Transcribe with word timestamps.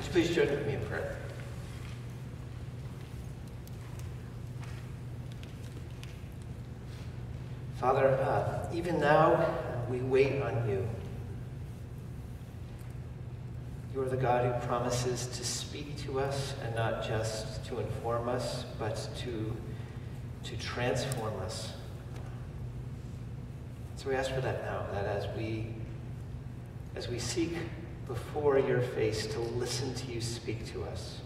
Would 0.00 0.06
you 0.06 0.12
please 0.12 0.34
join 0.34 0.48
with 0.48 0.66
me 0.66 0.72
in 0.72 0.80
prayer? 0.86 1.14
Father, 7.76 8.08
uh, 8.08 8.66
even 8.72 8.98
now 8.98 9.54
we 9.90 9.98
wait 9.98 10.40
on 10.40 10.66
you. 10.70 10.88
You 13.92 14.00
are 14.00 14.08
the 14.08 14.16
God 14.16 14.46
who 14.46 14.66
promises 14.66 15.26
to 15.26 15.44
speak 15.44 15.98
to 16.04 16.18
us 16.18 16.54
and 16.64 16.74
not 16.74 17.06
just 17.06 17.62
to 17.66 17.80
inform 17.80 18.30
us, 18.30 18.64
but 18.78 18.96
to, 19.18 19.54
to 20.44 20.56
transform 20.56 21.38
us. 21.40 21.74
So 23.96 24.08
we 24.08 24.14
ask 24.14 24.32
for 24.32 24.40
that 24.40 24.64
now, 24.64 24.86
that 24.94 25.04
as 25.04 25.26
we, 25.36 25.66
as 26.96 27.06
we 27.06 27.18
seek 27.18 27.54
before 28.10 28.58
your 28.58 28.80
face 28.80 29.24
to 29.28 29.38
listen 29.38 29.94
to 29.94 30.12
you 30.12 30.20
speak 30.20 30.66
to 30.66 30.82
us, 30.82 31.20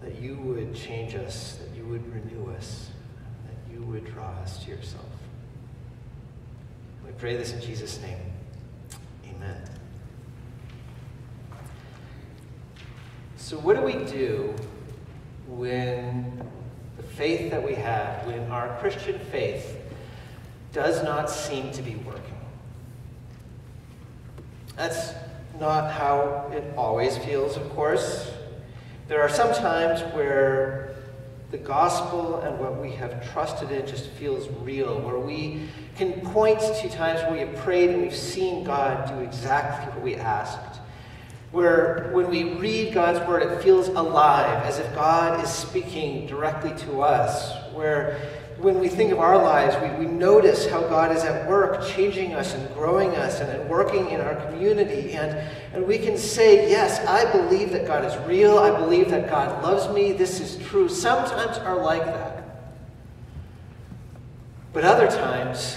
that 0.00 0.20
you 0.20 0.36
would 0.36 0.72
change 0.76 1.16
us, 1.16 1.56
that 1.56 1.76
you 1.76 1.84
would 1.86 2.06
renew 2.14 2.48
us, 2.52 2.90
that 3.44 3.74
you 3.74 3.82
would 3.82 4.06
draw 4.06 4.30
us 4.42 4.62
to 4.62 4.70
yourself. 4.70 5.04
We 7.04 7.10
pray 7.18 7.36
this 7.36 7.52
in 7.52 7.60
Jesus' 7.60 8.00
name. 8.00 8.20
Amen. 9.28 9.60
So, 13.36 13.58
what 13.58 13.74
do 13.74 13.82
we 13.82 14.04
do 14.04 14.54
when 15.48 16.48
the 16.96 17.02
faith 17.02 17.50
that 17.50 17.66
we 17.66 17.74
have, 17.74 18.24
when 18.24 18.48
our 18.52 18.78
Christian 18.78 19.18
faith 19.18 19.80
does 20.72 21.02
not 21.02 21.28
seem 21.28 21.72
to 21.72 21.82
be 21.82 21.96
working? 21.96 22.38
That's 24.76 25.12
not 25.58 25.90
how 25.90 26.50
it 26.52 26.64
always 26.76 27.16
feels, 27.18 27.56
of 27.56 27.68
course. 27.70 28.30
There 29.08 29.20
are 29.20 29.28
some 29.28 29.52
times 29.54 30.00
where 30.14 30.94
the 31.50 31.58
gospel 31.58 32.36
and 32.40 32.58
what 32.58 32.80
we 32.80 32.92
have 32.92 33.28
trusted 33.32 33.72
in 33.72 33.86
just 33.86 34.08
feels 34.10 34.48
real, 34.62 35.00
where 35.00 35.18
we 35.18 35.68
can 35.96 36.20
point 36.32 36.60
to 36.60 36.88
times 36.88 37.20
where 37.22 37.32
we 37.32 37.40
have 37.40 37.56
prayed 37.56 37.90
and 37.90 38.02
we've 38.02 38.14
seen 38.14 38.62
God 38.64 39.08
do 39.08 39.18
exactly 39.20 39.92
what 39.92 40.02
we 40.02 40.14
asked 40.16 40.80
where 41.52 42.10
when 42.12 42.30
we 42.30 42.54
read 42.54 42.94
God's 42.94 43.26
word, 43.26 43.42
it 43.42 43.62
feels 43.62 43.88
alive, 43.88 44.64
as 44.64 44.78
if 44.78 44.94
God 44.94 45.42
is 45.42 45.50
speaking 45.50 46.26
directly 46.26 46.72
to 46.86 47.02
us, 47.02 47.52
where 47.72 48.39
when 48.60 48.78
we 48.78 48.88
think 48.88 49.10
of 49.10 49.18
our 49.18 49.36
lives, 49.36 49.74
we, 49.82 50.04
we 50.04 50.12
notice 50.12 50.68
how 50.68 50.80
God 50.82 51.16
is 51.16 51.24
at 51.24 51.48
work, 51.48 51.86
changing 51.86 52.34
us 52.34 52.54
and 52.54 52.72
growing 52.74 53.10
us 53.16 53.40
and, 53.40 53.50
and 53.50 53.68
working 53.70 54.10
in 54.10 54.20
our 54.20 54.34
community. 54.46 55.12
And, 55.12 55.36
and 55.72 55.86
we 55.86 55.98
can 55.98 56.18
say, 56.18 56.70
Yes, 56.70 57.04
I 57.06 57.30
believe 57.32 57.70
that 57.72 57.86
God 57.86 58.04
is 58.04 58.16
real. 58.26 58.58
I 58.58 58.76
believe 58.78 59.10
that 59.10 59.30
God 59.30 59.62
loves 59.62 59.92
me. 59.94 60.12
This 60.12 60.40
is 60.40 60.64
true. 60.68 60.88
Sometimes 60.88 61.58
are 61.58 61.80
like 61.80 62.04
that. 62.04 62.44
But 64.72 64.84
other 64.84 65.08
times, 65.08 65.76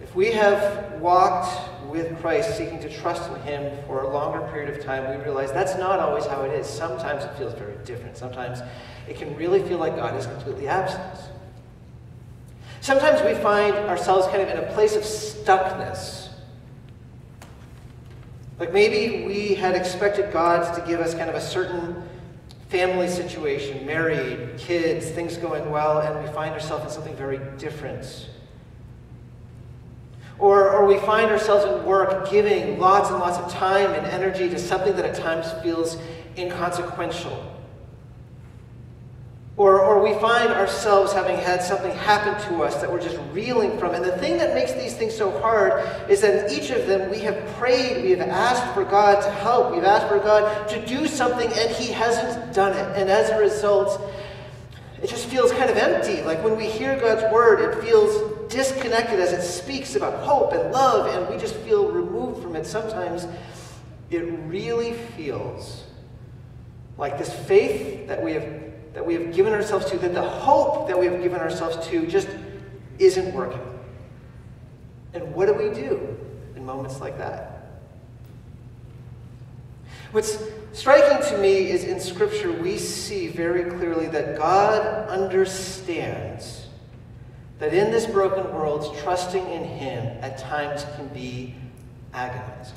if 0.00 0.16
we 0.16 0.32
have 0.32 1.00
walked 1.00 1.70
with 1.90 2.18
Christ, 2.20 2.56
seeking 2.56 2.80
to 2.80 2.88
trust 2.88 3.30
in 3.30 3.40
Him 3.42 3.84
for 3.86 4.02
a 4.02 4.08
longer 4.08 4.40
period 4.50 4.74
of 4.74 4.82
time, 4.82 5.16
we 5.16 5.22
realize 5.22 5.52
that's 5.52 5.76
not 5.78 6.00
always 6.00 6.24
how 6.24 6.42
it 6.42 6.52
is. 6.54 6.66
Sometimes 6.66 7.24
it 7.24 7.34
feels 7.36 7.52
very 7.54 7.76
different. 7.84 8.16
Sometimes 8.16 8.60
it 9.06 9.16
can 9.16 9.36
really 9.36 9.62
feel 9.62 9.78
like 9.78 9.96
God 9.96 10.16
is 10.16 10.26
completely 10.26 10.66
absent. 10.66 11.32
Sometimes 12.82 13.22
we 13.22 13.40
find 13.40 13.76
ourselves 13.88 14.26
kind 14.26 14.42
of 14.42 14.48
in 14.48 14.58
a 14.58 14.72
place 14.72 14.96
of 14.96 15.04
stuckness. 15.04 16.30
Like 18.58 18.72
maybe 18.72 19.24
we 19.24 19.54
had 19.54 19.76
expected 19.76 20.32
God 20.32 20.74
to 20.74 20.80
give 20.84 20.98
us 20.98 21.14
kind 21.14 21.30
of 21.30 21.36
a 21.36 21.40
certain 21.40 22.02
family 22.70 23.06
situation, 23.06 23.86
married, 23.86 24.58
kids, 24.58 25.08
things 25.10 25.36
going 25.36 25.70
well, 25.70 26.00
and 26.00 26.26
we 26.26 26.34
find 26.34 26.52
ourselves 26.52 26.84
in 26.86 26.90
something 26.90 27.14
very 27.14 27.38
different. 27.56 28.28
Or, 30.40 30.68
or 30.68 30.84
we 30.84 30.98
find 30.98 31.30
ourselves 31.30 31.64
in 31.64 31.86
work 31.86 32.32
giving 32.32 32.80
lots 32.80 33.10
and 33.10 33.20
lots 33.20 33.38
of 33.38 33.48
time 33.52 33.92
and 33.92 34.04
energy 34.06 34.48
to 34.48 34.58
something 34.58 34.96
that 34.96 35.04
at 35.04 35.14
times 35.14 35.52
feels 35.62 35.98
inconsequential. 36.36 37.51
Or, 39.58 39.80
or 39.80 40.02
we 40.02 40.18
find 40.18 40.50
ourselves 40.50 41.12
having 41.12 41.36
had 41.36 41.62
something 41.62 41.90
happen 41.90 42.42
to 42.48 42.62
us 42.62 42.80
that 42.80 42.90
we're 42.90 43.02
just 43.02 43.18
reeling 43.32 43.78
from. 43.78 43.94
And 43.94 44.02
the 44.02 44.16
thing 44.16 44.38
that 44.38 44.54
makes 44.54 44.72
these 44.72 44.94
things 44.94 45.14
so 45.14 45.30
hard 45.40 46.10
is 46.10 46.22
that 46.22 46.50
in 46.50 46.58
each 46.58 46.70
of 46.70 46.86
them 46.86 47.10
we 47.10 47.18
have 47.18 47.46
prayed, 47.56 48.02
we 48.02 48.12
have 48.12 48.26
asked 48.26 48.72
for 48.72 48.82
God 48.82 49.22
to 49.22 49.30
help, 49.30 49.74
we've 49.74 49.84
asked 49.84 50.08
for 50.08 50.18
God 50.18 50.68
to 50.70 50.86
do 50.86 51.06
something, 51.06 51.52
and 51.52 51.70
He 51.70 51.92
hasn't 51.92 52.54
done 52.54 52.72
it. 52.72 52.98
And 52.98 53.10
as 53.10 53.28
a 53.28 53.38
result, 53.38 54.00
it 55.02 55.10
just 55.10 55.26
feels 55.26 55.52
kind 55.52 55.68
of 55.68 55.76
empty. 55.76 56.22
Like 56.22 56.42
when 56.42 56.56
we 56.56 56.66
hear 56.66 56.98
God's 56.98 57.30
word, 57.30 57.60
it 57.60 57.84
feels 57.84 58.50
disconnected 58.50 59.20
as 59.20 59.32
it 59.32 59.42
speaks 59.42 59.96
about 59.96 60.24
hope 60.24 60.54
and 60.54 60.72
love, 60.72 61.14
and 61.14 61.28
we 61.28 61.38
just 61.38 61.56
feel 61.56 61.92
removed 61.92 62.42
from 62.42 62.56
it. 62.56 62.64
Sometimes 62.64 63.26
it 64.10 64.22
really 64.46 64.94
feels 64.94 65.84
like 66.96 67.18
this 67.18 67.32
faith 67.32 68.06
that 68.08 68.22
we 68.22 68.32
have 68.32 68.71
that 68.94 69.04
we 69.04 69.14
have 69.14 69.34
given 69.34 69.52
ourselves 69.52 69.90
to, 69.90 69.98
that 69.98 70.14
the 70.14 70.22
hope 70.22 70.86
that 70.88 70.98
we 70.98 71.06
have 71.06 71.22
given 71.22 71.40
ourselves 71.40 71.86
to 71.88 72.06
just 72.06 72.28
isn't 72.98 73.34
working. 73.34 73.60
And 75.14 75.34
what 75.34 75.46
do 75.46 75.54
we 75.54 75.74
do 75.74 76.16
in 76.56 76.64
moments 76.64 77.00
like 77.00 77.18
that? 77.18 77.52
What's 80.12 80.38
striking 80.72 81.26
to 81.30 81.38
me 81.38 81.70
is 81.70 81.84
in 81.84 81.98
Scripture, 81.98 82.52
we 82.52 82.76
see 82.76 83.28
very 83.28 83.70
clearly 83.70 84.08
that 84.08 84.36
God 84.36 85.08
understands 85.08 86.66
that 87.58 87.72
in 87.72 87.90
this 87.90 88.06
broken 88.06 88.52
world, 88.52 88.94
trusting 88.98 89.46
in 89.48 89.64
Him 89.64 90.04
at 90.20 90.36
times 90.36 90.84
can 90.96 91.06
be 91.08 91.54
agonizing. 92.12 92.76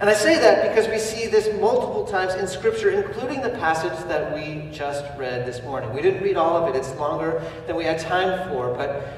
And 0.00 0.08
I 0.08 0.14
say 0.14 0.38
that 0.38 0.68
because 0.68 0.88
we 0.88 0.98
see 0.98 1.26
this 1.26 1.48
multiple 1.60 2.04
times 2.04 2.34
in 2.34 2.46
Scripture, 2.46 2.90
including 2.90 3.42
the 3.42 3.50
passage 3.50 3.98
that 4.08 4.32
we 4.32 4.70
just 4.70 5.04
read 5.18 5.44
this 5.44 5.62
morning. 5.62 5.92
We 5.92 6.02
didn't 6.02 6.22
read 6.22 6.36
all 6.36 6.56
of 6.56 6.72
it, 6.72 6.78
it's 6.78 6.94
longer 6.96 7.42
than 7.66 7.74
we 7.74 7.84
had 7.84 7.98
time 7.98 8.48
for, 8.48 8.72
but, 8.74 9.08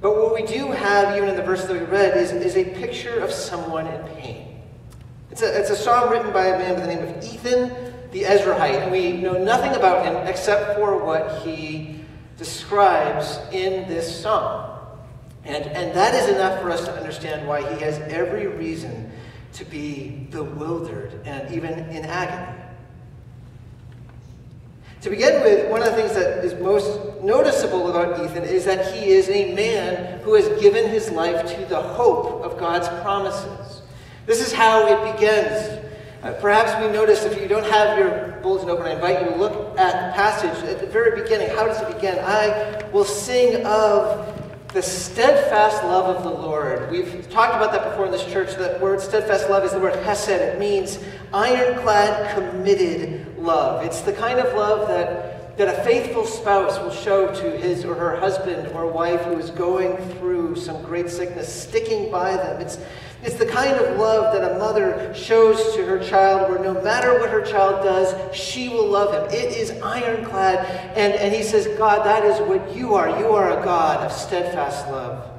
but 0.00 0.16
what 0.16 0.34
we 0.34 0.42
do 0.42 0.72
have, 0.72 1.16
even 1.16 1.28
in 1.28 1.36
the 1.36 1.42
verse 1.42 1.64
that 1.64 1.72
we 1.72 1.86
read, 1.86 2.16
is, 2.16 2.32
is 2.32 2.56
a 2.56 2.64
picture 2.64 3.20
of 3.20 3.30
someone 3.30 3.86
in 3.86 4.02
pain. 4.14 4.60
It's 5.30 5.42
a, 5.42 5.60
it's 5.60 5.70
a 5.70 5.76
psalm 5.76 6.10
written 6.10 6.32
by 6.32 6.46
a 6.46 6.58
man 6.58 6.74
by 6.74 6.80
the 6.80 6.86
name 6.88 7.04
of 7.06 7.24
Ethan 7.24 7.90
the 8.12 8.22
Ezrahite, 8.22 8.82
and 8.82 8.90
we 8.90 9.12
know 9.12 9.42
nothing 9.42 9.74
about 9.74 10.04
him 10.04 10.16
except 10.26 10.76
for 10.76 11.02
what 11.04 11.42
he 11.42 12.00
describes 12.36 13.38
in 13.52 13.88
this 13.88 14.20
psalm. 14.20 14.78
And, 15.44 15.64
and 15.66 15.94
that 15.94 16.14
is 16.14 16.28
enough 16.28 16.60
for 16.60 16.70
us 16.70 16.84
to 16.84 16.92
understand 16.92 17.46
why 17.46 17.60
he 17.72 17.80
has 17.82 17.98
every 18.00 18.46
reason 18.46 19.10
to 19.52 19.64
be 19.64 20.26
bewildered 20.30 21.20
and 21.24 21.52
even 21.54 21.72
in 21.90 22.04
agony. 22.04 22.56
To 25.02 25.10
begin 25.10 25.42
with, 25.42 25.70
one 25.70 25.82
of 25.82 25.88
the 25.88 25.94
things 25.94 26.14
that 26.14 26.44
is 26.44 26.54
most 26.60 27.22
noticeable 27.22 27.88
about 27.88 28.22
Ethan 28.22 28.44
is 28.44 28.66
that 28.66 28.94
he 28.94 29.10
is 29.10 29.28
a 29.30 29.54
man 29.54 30.20
who 30.20 30.34
has 30.34 30.48
given 30.60 30.90
his 30.90 31.10
life 31.10 31.46
to 31.54 31.64
the 31.66 31.80
hope 31.80 32.44
of 32.44 32.58
God's 32.58 32.88
promises. 33.02 33.82
This 34.26 34.46
is 34.46 34.52
how 34.52 34.86
it 34.86 35.16
begins 35.16 35.80
uh, 36.22 36.34
perhaps 36.34 36.70
we 36.84 36.92
notice 36.92 37.24
if 37.24 37.40
you 37.40 37.48
don't 37.48 37.64
have 37.64 37.98
your 37.98 38.38
bulletin 38.42 38.68
open, 38.68 38.84
I 38.84 38.92
invite 38.92 39.22
you 39.22 39.30
to 39.30 39.36
look 39.36 39.78
at 39.78 40.10
the 40.10 40.12
passage 40.12 40.68
at 40.68 40.78
the 40.78 40.86
very 40.86 41.22
beginning. 41.22 41.48
How 41.48 41.66
does 41.66 41.80
it 41.80 41.94
begin? 41.94 42.18
I 42.18 42.84
will 42.92 43.06
sing 43.06 43.64
of 43.64 44.39
the 44.72 44.82
steadfast 44.82 45.82
love 45.82 46.16
of 46.16 46.22
the 46.22 46.30
Lord. 46.30 46.90
We've 46.92 47.28
talked 47.28 47.56
about 47.56 47.72
that 47.72 47.90
before 47.90 48.06
in 48.06 48.12
this 48.12 48.24
church. 48.24 48.54
That 48.54 48.80
word 48.80 49.00
steadfast 49.00 49.50
love 49.50 49.64
is 49.64 49.72
the 49.72 49.80
word 49.80 49.96
hesed. 49.96 50.28
It 50.28 50.60
means 50.60 51.00
ironclad, 51.34 52.34
committed 52.34 53.36
love. 53.36 53.84
It's 53.84 54.00
the 54.02 54.12
kind 54.12 54.38
of 54.38 54.54
love 54.54 54.86
that, 54.86 55.56
that 55.56 55.66
a 55.68 55.82
faithful 55.82 56.24
spouse 56.24 56.78
will 56.78 56.92
show 56.92 57.34
to 57.34 57.58
his 57.58 57.84
or 57.84 57.96
her 57.96 58.14
husband 58.20 58.68
or 58.68 58.86
wife 58.86 59.22
who 59.22 59.38
is 59.38 59.50
going 59.50 59.96
through 60.14 60.54
some 60.54 60.82
great 60.84 61.10
sickness, 61.10 61.52
sticking 61.52 62.08
by 62.10 62.36
them. 62.36 62.60
It's 62.60 62.78
it's 63.22 63.36
the 63.36 63.46
kind 63.46 63.76
of 63.76 63.98
love 63.98 64.32
that 64.32 64.50
a 64.50 64.58
mother 64.58 65.12
shows 65.14 65.74
to 65.74 65.84
her 65.84 66.02
child 66.02 66.50
where 66.50 66.58
no 66.58 66.80
matter 66.82 67.18
what 67.18 67.28
her 67.28 67.42
child 67.42 67.84
does, 67.84 68.14
she 68.34 68.70
will 68.70 68.86
love 68.86 69.12
him. 69.12 69.38
It 69.38 69.56
is 69.56 69.72
ironclad. 69.82 70.64
And, 70.96 71.12
and 71.14 71.34
he 71.34 71.42
says, 71.42 71.66
God, 71.76 72.06
that 72.06 72.24
is 72.24 72.40
what 72.48 72.74
you 72.74 72.94
are. 72.94 73.18
You 73.20 73.32
are 73.32 73.60
a 73.60 73.62
God 73.62 74.06
of 74.06 74.10
steadfast 74.10 74.88
love. 74.88 75.30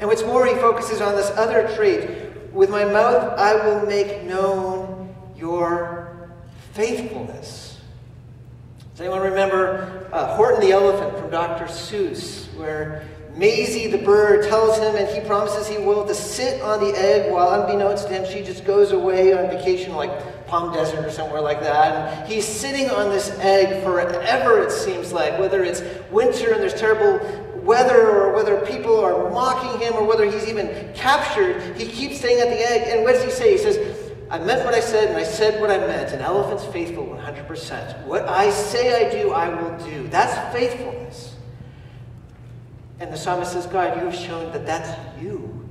And 0.00 0.08
what's 0.08 0.24
more, 0.24 0.44
he 0.44 0.54
focuses 0.54 1.00
on 1.00 1.14
this 1.14 1.30
other 1.30 1.72
trait. 1.76 2.52
With 2.52 2.68
my 2.68 2.84
mouth, 2.84 3.38
I 3.38 3.54
will 3.54 3.86
make 3.86 4.24
known 4.24 5.14
your 5.36 6.30
faithfulness. 6.72 7.80
Does 8.92 9.02
anyone 9.02 9.22
remember 9.22 10.08
uh, 10.12 10.36
Horton 10.36 10.60
the 10.60 10.72
elephant 10.72 11.16
from 11.18 11.30
Dr. 11.30 11.66
Seuss, 11.66 12.46
where 12.56 13.04
Mayzie 13.36 13.90
the 13.90 13.98
bird 13.98 14.44
tells 14.44 14.78
him, 14.78 14.94
and 14.94 15.08
he 15.08 15.20
promises 15.26 15.66
he 15.66 15.78
will, 15.78 16.06
to 16.06 16.14
sit 16.14 16.62
on 16.62 16.78
the 16.80 16.96
egg 16.96 17.32
while, 17.32 17.62
unbeknownst 17.62 18.06
to 18.06 18.14
him, 18.14 18.24
she 18.30 18.44
just 18.44 18.64
goes 18.64 18.92
away 18.92 19.32
on 19.32 19.48
vacation, 19.50 19.92
like 19.94 20.46
Palm 20.46 20.72
Desert 20.72 21.04
or 21.04 21.10
somewhere 21.10 21.40
like 21.40 21.60
that. 21.60 22.20
And 22.20 22.32
he's 22.32 22.46
sitting 22.46 22.90
on 22.90 23.10
this 23.10 23.30
egg 23.40 23.82
forever, 23.82 24.62
it 24.62 24.70
seems 24.70 25.12
like, 25.12 25.36
whether 25.40 25.64
it's 25.64 25.82
winter 26.12 26.52
and 26.52 26.62
there's 26.62 26.74
terrible 26.74 27.18
weather 27.56 28.08
or 28.08 28.34
whether 28.34 28.60
people 28.66 29.00
are 29.00 29.30
mocking 29.30 29.80
him 29.80 29.94
or 29.94 30.04
whether 30.04 30.30
he's 30.30 30.46
even 30.46 30.92
captured, 30.94 31.76
he 31.76 31.86
keeps 31.86 32.18
staying 32.18 32.40
at 32.40 32.50
the 32.50 32.70
egg. 32.70 32.88
And 32.88 33.02
what 33.02 33.14
does 33.14 33.24
he 33.24 33.30
say? 33.30 33.52
He 33.52 33.58
says, 33.58 34.12
I 34.30 34.38
meant 34.38 34.64
what 34.64 34.74
I 34.74 34.80
said, 34.80 35.08
and 35.08 35.16
I 35.16 35.24
said 35.24 35.60
what 35.60 35.70
I 35.70 35.78
meant. 35.78 36.12
An 36.12 36.20
elephant's 36.20 36.64
faithful 36.72 37.04
100%. 37.06 38.04
What 38.04 38.28
I 38.28 38.50
say 38.50 39.06
I 39.06 39.10
do, 39.10 39.32
I 39.32 39.48
will 39.48 39.76
do. 39.84 40.06
That's 40.08 40.54
faithfulness. 40.56 41.33
And 43.00 43.12
the 43.12 43.16
psalmist 43.16 43.52
says, 43.52 43.66
God, 43.66 43.96
you 43.98 44.04
have 44.04 44.14
shown 44.14 44.52
that 44.52 44.66
that's 44.66 44.90
you. 45.20 45.68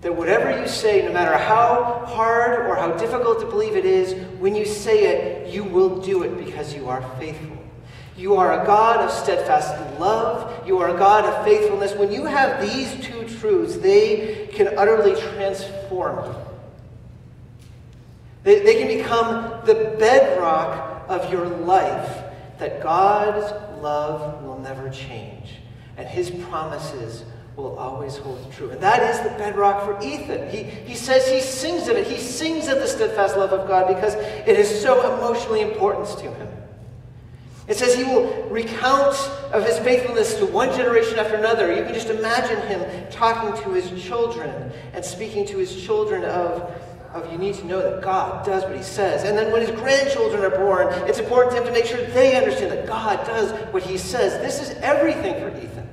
That 0.00 0.16
whatever 0.16 0.58
you 0.58 0.66
say, 0.66 1.04
no 1.04 1.12
matter 1.12 1.36
how 1.36 2.04
hard 2.06 2.66
or 2.66 2.74
how 2.74 2.92
difficult 2.92 3.40
to 3.40 3.46
believe 3.46 3.76
it 3.76 3.84
is, 3.84 4.14
when 4.38 4.54
you 4.56 4.64
say 4.64 5.04
it, 5.06 5.52
you 5.52 5.62
will 5.62 6.00
do 6.00 6.22
it 6.22 6.42
because 6.42 6.74
you 6.74 6.88
are 6.88 7.02
faithful. 7.18 7.58
You 8.16 8.36
are 8.36 8.62
a 8.62 8.66
God 8.66 9.00
of 9.00 9.10
steadfast 9.10 10.00
love. 10.00 10.66
You 10.66 10.78
are 10.78 10.94
a 10.94 10.98
God 10.98 11.24
of 11.24 11.44
faithfulness. 11.44 11.94
When 11.94 12.10
you 12.10 12.24
have 12.24 12.60
these 12.60 13.04
two 13.04 13.28
truths, 13.38 13.76
they 13.76 14.48
can 14.52 14.76
utterly 14.78 15.20
transform 15.20 16.24
you. 16.26 16.34
They, 18.42 18.60
they 18.60 18.78
can 18.78 18.88
become 18.88 19.64
the 19.66 19.96
bedrock 19.98 21.04
of 21.08 21.30
your 21.30 21.46
life 21.46 22.24
that 22.58 22.82
God's 22.82 23.52
love 23.82 24.42
will 24.42 24.58
never 24.58 24.88
change 24.90 25.59
and 26.00 26.08
his 26.08 26.30
promises 26.30 27.24
will 27.56 27.78
always 27.78 28.16
hold 28.16 28.50
true. 28.52 28.70
And 28.70 28.80
that 28.80 29.02
is 29.02 29.20
the 29.20 29.36
bedrock 29.36 29.84
for 29.84 30.02
Ethan. 30.02 30.48
He, 30.48 30.62
he 30.62 30.94
says 30.94 31.28
he 31.28 31.42
sings 31.42 31.88
of 31.88 31.96
it. 31.98 32.06
He 32.06 32.16
sings 32.16 32.68
of 32.68 32.78
the 32.78 32.86
steadfast 32.86 33.36
love 33.36 33.52
of 33.52 33.68
God 33.68 33.86
because 33.86 34.14
it 34.14 34.58
is 34.58 34.80
so 34.80 35.14
emotionally 35.18 35.60
important 35.60 36.08
to 36.20 36.32
him. 36.32 36.48
It 37.68 37.76
says 37.76 37.94
he 37.94 38.04
will 38.04 38.48
recount 38.48 39.14
of 39.52 39.66
his 39.66 39.78
faithfulness 39.80 40.36
to 40.38 40.46
one 40.46 40.70
generation 40.70 41.18
after 41.18 41.36
another. 41.36 41.70
You 41.70 41.84
can 41.84 41.92
just 41.92 42.08
imagine 42.08 42.66
him 42.66 43.10
talking 43.10 43.62
to 43.62 43.74
his 43.74 44.02
children 44.02 44.72
and 44.94 45.04
speaking 45.04 45.44
to 45.48 45.58
his 45.58 45.84
children 45.84 46.24
of 46.24 46.80
of 47.12 47.30
you 47.32 47.38
need 47.38 47.54
to 47.56 47.66
know 47.66 47.80
that 47.82 48.02
God 48.02 48.46
does 48.46 48.62
what 48.64 48.76
he 48.76 48.82
says. 48.82 49.24
And 49.24 49.36
then 49.36 49.52
when 49.52 49.62
his 49.62 49.70
grandchildren 49.72 50.44
are 50.44 50.56
born, 50.56 50.88
it's 51.08 51.18
important 51.18 51.52
to 51.52 51.58
him 51.60 51.66
to 51.66 51.72
make 51.72 51.86
sure 51.86 52.04
they 52.06 52.36
understand 52.36 52.70
that 52.70 52.86
God 52.86 53.26
does 53.26 53.52
what 53.72 53.82
he 53.82 53.98
says. 53.98 54.34
This 54.40 54.60
is 54.60 54.76
everything 54.78 55.34
for 55.34 55.48
Ethan. 55.56 55.88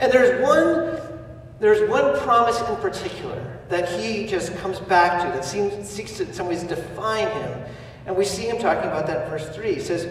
And 0.00 0.10
there's 0.10 0.42
one, 0.42 1.20
there's 1.60 1.88
one 1.88 2.18
promise 2.20 2.58
in 2.60 2.76
particular 2.76 3.60
that 3.68 3.88
he 3.88 4.26
just 4.26 4.56
comes 4.56 4.80
back 4.80 5.22
to 5.22 5.28
that 5.32 5.44
seems, 5.44 5.88
seeks 5.88 6.16
to 6.16 6.24
in 6.24 6.32
some 6.32 6.48
ways 6.48 6.62
define 6.62 7.28
him. 7.28 7.62
And 8.06 8.16
we 8.16 8.24
see 8.24 8.48
him 8.48 8.58
talking 8.58 8.90
about 8.90 9.06
that 9.06 9.24
in 9.24 9.30
verse 9.30 9.48
3. 9.54 9.74
He 9.74 9.80
says, 9.80 10.08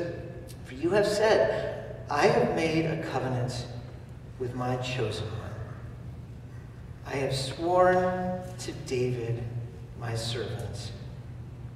For 0.65 0.75
you 0.75 0.91
have 0.91 1.07
said, 1.07 1.97
I 2.09 2.27
have 2.27 2.55
made 2.55 2.85
a 2.85 3.03
covenant 3.11 3.65
with 4.39 4.55
my 4.55 4.75
chosen 4.77 5.25
one. 5.25 5.51
I 7.07 7.15
have 7.15 7.35
sworn 7.35 8.41
to 8.59 8.71
David 8.85 9.43
my 10.01 10.15
servants. 10.15 10.91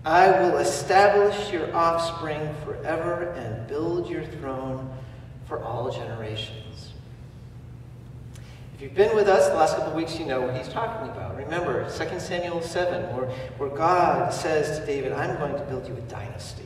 I 0.04 0.30
will 0.32 0.58
establish 0.58 1.52
your 1.52 1.74
offspring 1.76 2.54
forever 2.66 3.32
and 3.38 3.68
build 3.68 4.10
your 4.10 4.26
throne 4.26 4.92
for 5.48 5.64
all 5.64 5.92
generations. 5.92 6.94
If 8.74 8.82
you've 8.82 8.96
been 8.96 9.16
with 9.16 9.28
us 9.28 9.48
the 9.48 9.56
last 9.56 9.78
couple 9.78 9.92
of 9.92 9.96
weeks, 9.96 10.20
you 10.20 10.26
know 10.26 10.42
what 10.42 10.58
he's 10.58 10.68
talking 10.68 11.10
about. 11.10 11.38
Remember 11.38 11.84
2 11.90 12.20
Samuel 12.20 12.62
7, 12.62 13.16
where, 13.16 13.28
where 13.58 13.70
God 13.70 14.34
says 14.34 14.80
to 14.80 14.86
David, 14.86 15.14
I'm 15.14 15.38
going 15.38 15.56
to 15.56 15.62
build 15.62 15.88
you 15.88 15.96
a 15.96 16.02
dynasty. 16.02 16.66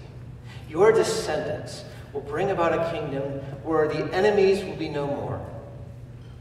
Your 0.70 0.92
descendants 0.92 1.84
will 2.14 2.22
bring 2.22 2.52
about 2.52 2.74
a 2.74 2.92
kingdom 2.92 3.24
where 3.64 3.88
the 3.88 4.12
enemies 4.14 4.64
will 4.64 4.76
be 4.76 4.90
no 4.90 5.06
more. 5.06 5.46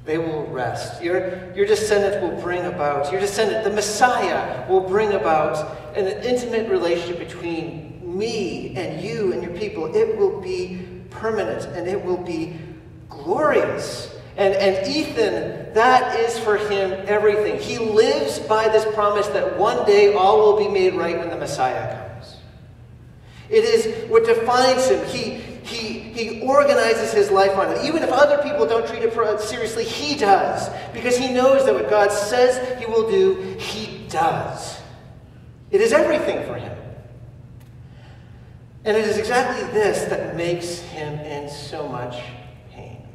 They 0.08 0.16
will 0.16 0.46
rest. 0.46 1.02
Your, 1.02 1.52
your 1.52 1.66
descendants 1.66 2.22
will 2.22 2.40
bring 2.40 2.64
about, 2.64 3.12
your 3.12 3.20
descendant, 3.20 3.62
the 3.62 3.70
Messiah, 3.70 4.66
will 4.66 4.80
bring 4.80 5.12
about 5.12 5.94
an 5.94 6.06
intimate 6.24 6.70
relationship 6.70 7.18
between 7.18 8.00
me 8.02 8.74
and 8.74 9.02
you 9.02 9.34
and 9.34 9.42
your 9.42 9.52
people. 9.52 9.94
It 9.94 10.16
will 10.16 10.40
be 10.40 10.80
permanent 11.10 11.66
and 11.76 11.86
it 11.86 12.02
will 12.02 12.16
be 12.16 12.56
glorious. 13.10 14.16
And, 14.38 14.54
and 14.54 14.88
Ethan, 14.88 15.74
that 15.74 16.18
is 16.18 16.38
for 16.38 16.56
him 16.56 17.04
everything. 17.06 17.60
He 17.60 17.76
lives 17.76 18.38
by 18.38 18.66
this 18.70 18.86
promise 18.94 19.26
that 19.26 19.58
one 19.58 19.84
day 19.84 20.14
all 20.14 20.38
will 20.38 20.58
be 20.58 20.68
made 20.68 20.94
right 20.94 21.18
when 21.18 21.28
the 21.28 21.36
Messiah 21.36 22.08
comes. 22.08 22.36
It 23.50 23.62
is 23.62 24.08
what 24.08 24.24
defines 24.24 24.88
him. 24.88 25.06
He, 25.08 25.34
he, 25.64 25.97
he 26.18 26.40
organizes 26.40 27.12
his 27.12 27.30
life 27.30 27.56
on 27.56 27.70
it. 27.70 27.84
Even 27.84 28.02
if 28.02 28.10
other 28.10 28.42
people 28.42 28.66
don't 28.66 28.86
treat 28.86 29.02
it 29.02 29.16
uh, 29.16 29.38
seriously, 29.38 29.84
he 29.84 30.16
does. 30.16 30.68
Because 30.92 31.16
he 31.16 31.32
knows 31.32 31.64
that 31.64 31.74
what 31.74 31.88
God 31.88 32.10
says 32.10 32.78
he 32.80 32.86
will 32.86 33.08
do, 33.08 33.56
he 33.58 34.06
does. 34.08 34.80
It 35.70 35.80
is 35.80 35.92
everything 35.92 36.44
for 36.46 36.54
him. 36.54 36.76
And 38.84 38.96
it 38.96 39.04
is 39.04 39.18
exactly 39.18 39.64
this 39.72 40.04
that 40.04 40.34
makes 40.34 40.78
him 40.78 41.18
in 41.20 41.48
so 41.48 41.88
much 41.88 42.20
pain. 42.72 43.06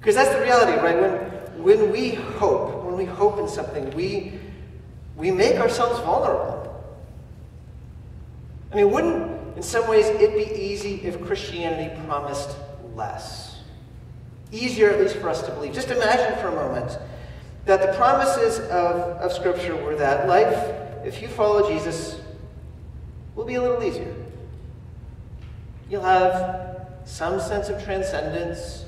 Because 0.00 0.16
that's 0.16 0.34
the 0.34 0.40
reality, 0.40 0.72
right? 0.80 1.00
When, 1.00 1.62
when 1.62 1.92
we 1.92 2.10
hope, 2.10 2.84
when 2.84 2.96
we 2.96 3.04
hope 3.04 3.38
in 3.38 3.48
something, 3.48 3.90
we, 3.90 4.32
we 5.16 5.30
make 5.30 5.56
ourselves 5.56 6.00
vulnerable. 6.00 6.73
I 8.74 8.78
mean, 8.78 8.90
wouldn't, 8.90 9.56
in 9.56 9.62
some 9.62 9.86
ways, 9.86 10.06
it 10.06 10.34
be 10.34 10.52
easy 10.60 10.96
if 11.04 11.24
Christianity 11.24 11.94
promised 12.06 12.56
less? 12.96 13.60
Easier, 14.50 14.90
at 14.90 14.98
least, 14.98 15.14
for 15.18 15.28
us 15.28 15.42
to 15.42 15.52
believe. 15.52 15.72
Just 15.72 15.92
imagine 15.92 16.36
for 16.40 16.48
a 16.48 16.54
moment 16.56 16.98
that 17.66 17.80
the 17.80 17.96
promises 17.96 18.58
of, 18.58 18.96
of 19.20 19.32
Scripture 19.32 19.76
were 19.76 19.94
that 19.94 20.26
life, 20.26 20.74
if 21.04 21.22
you 21.22 21.28
follow 21.28 21.68
Jesus, 21.68 22.20
will 23.36 23.44
be 23.44 23.54
a 23.54 23.62
little 23.62 23.80
easier. 23.80 24.12
You'll 25.88 26.02
have 26.02 26.88
some 27.04 27.38
sense 27.38 27.68
of 27.68 27.80
transcendence, 27.84 28.86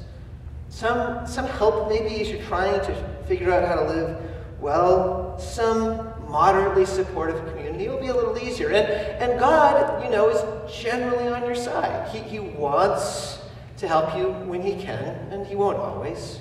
some, 0.68 1.24
some 1.28 1.46
help 1.46 1.88
maybe 1.88 2.20
as 2.20 2.28
you're 2.28 2.42
trying 2.42 2.80
to 2.80 2.94
figure 3.28 3.52
out 3.52 3.68
how 3.68 3.76
to 3.76 3.84
live 3.84 4.18
well, 4.60 5.38
some 5.38 6.12
moderately 6.28 6.84
supportive 6.84 7.38
community, 7.48 7.84
it'll 7.86 8.00
be 8.00 8.08
a 8.08 8.14
little 8.14 8.38
easier. 8.38 8.68
And, 8.68 8.86
and 9.22 9.38
God, 9.38 10.04
you 10.04 10.10
know, 10.10 10.28
is 10.28 10.72
generally 10.72 11.28
on 11.28 11.42
your 11.42 11.54
side. 11.54 12.08
He, 12.10 12.18
he 12.20 12.40
wants 12.40 13.38
to 13.78 13.88
help 13.88 14.16
you 14.16 14.30
when 14.48 14.62
He 14.62 14.82
can, 14.82 15.14
and 15.30 15.46
He 15.46 15.54
won't 15.54 15.78
always. 15.78 16.40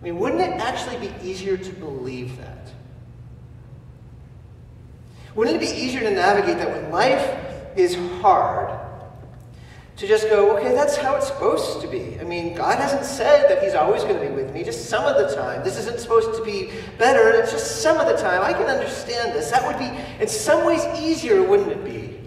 I 0.00 0.04
mean, 0.04 0.18
wouldn't 0.18 0.40
it 0.40 0.60
actually 0.60 1.08
be 1.08 1.12
easier 1.22 1.56
to 1.56 1.72
believe 1.72 2.36
that? 2.38 2.72
Wouldn't 5.34 5.56
it 5.56 5.60
be 5.60 5.74
easier 5.76 6.00
to 6.00 6.10
navigate 6.10 6.58
that 6.58 6.70
when 6.70 6.90
life 6.90 7.38
is 7.76 7.94
hard, 8.20 8.85
to 9.96 10.06
just 10.06 10.28
go, 10.28 10.56
okay, 10.56 10.74
that's 10.74 10.96
how 10.96 11.16
it's 11.16 11.26
supposed 11.26 11.80
to 11.80 11.88
be. 11.88 12.20
I 12.20 12.24
mean, 12.24 12.54
God 12.54 12.78
hasn't 12.78 13.04
said 13.04 13.48
that 13.48 13.62
He's 13.62 13.74
always 13.74 14.02
going 14.02 14.16
to 14.16 14.20
be 14.20 14.30
with 14.30 14.52
me, 14.52 14.62
just 14.62 14.90
some 14.90 15.06
of 15.06 15.16
the 15.16 15.34
time. 15.34 15.64
This 15.64 15.78
isn't 15.78 16.00
supposed 16.00 16.34
to 16.36 16.44
be 16.44 16.70
better, 16.98 17.30
and 17.30 17.38
it's 17.38 17.50
just 17.50 17.80
some 17.80 17.96
of 17.96 18.06
the 18.06 18.16
time. 18.16 18.42
I 18.42 18.52
can 18.52 18.66
understand 18.66 19.32
this. 19.32 19.50
That 19.50 19.66
would 19.66 19.78
be, 19.78 19.90
in 20.20 20.28
some 20.28 20.66
ways, 20.66 20.84
easier, 20.98 21.42
wouldn't 21.42 21.72
it 21.72 21.82
be? 21.82 22.18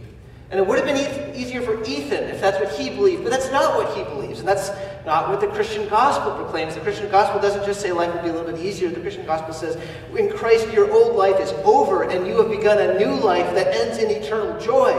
And 0.49 0.59
it 0.59 0.65
would 0.65 0.79
have 0.79 0.87
been 0.87 0.97
e- 0.97 1.39
easier 1.39 1.61
for 1.61 1.83
Ethan 1.83 2.23
if 2.23 2.41
that's 2.41 2.59
what 2.59 2.71
he 2.71 2.89
believed, 2.89 3.21
but 3.21 3.29
that's 3.29 3.51
not 3.51 3.75
what 3.75 3.95
he 3.95 4.03
believes. 4.03 4.39
And 4.39 4.47
that's 4.47 4.71
not 5.05 5.29
what 5.29 5.39
the 5.39 5.47
Christian 5.47 5.87
gospel 5.89 6.31
proclaims. 6.31 6.73
The 6.73 6.81
Christian 6.81 7.07
gospel 7.11 7.39
doesn't 7.39 7.65
just 7.65 7.81
say 7.81 7.91
life 7.91 8.11
will 8.15 8.23
be 8.23 8.29
a 8.29 8.33
little 8.33 8.51
bit 8.51 8.59
easier. 8.59 8.89
The 8.89 8.99
Christian 8.99 9.27
gospel 9.27 9.53
says, 9.53 9.77
in 10.17 10.35
Christ, 10.35 10.73
your 10.73 10.91
old 10.91 11.15
life 11.15 11.39
is 11.39 11.51
over, 11.63 12.01
and 12.09 12.25
you 12.25 12.35
have 12.41 12.49
begun 12.49 12.79
a 12.79 12.97
new 12.97 13.13
life 13.13 13.53
that 13.53 13.75
ends 13.75 13.99
in 13.99 14.09
eternal 14.09 14.59
joy. 14.59 14.97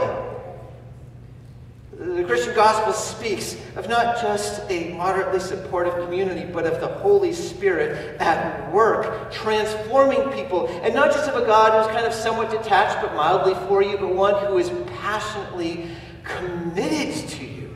The 2.01 2.23
Christian 2.23 2.55
gospel 2.55 2.93
speaks 2.93 3.55
of 3.75 3.87
not 3.87 4.19
just 4.19 4.63
a 4.71 4.91
moderately 4.95 5.39
supportive 5.39 5.93
community, 6.03 6.51
but 6.51 6.65
of 6.65 6.81
the 6.81 6.87
Holy 6.87 7.31
Spirit 7.31 8.19
at 8.19 8.71
work, 8.73 9.31
transforming 9.31 10.31
people. 10.31 10.67
And 10.81 10.95
not 10.95 11.11
just 11.11 11.29
of 11.29 11.41
a 11.41 11.45
God 11.45 11.77
who's 11.77 11.93
kind 11.93 12.07
of 12.07 12.13
somewhat 12.13 12.49
detached 12.49 12.99
but 13.03 13.13
mildly 13.13 13.53
for 13.67 13.83
you, 13.83 13.99
but 13.99 14.15
one 14.15 14.45
who 14.47 14.57
is 14.57 14.71
passionately 14.97 15.89
committed 16.23 17.29
to 17.29 17.45
you. 17.45 17.75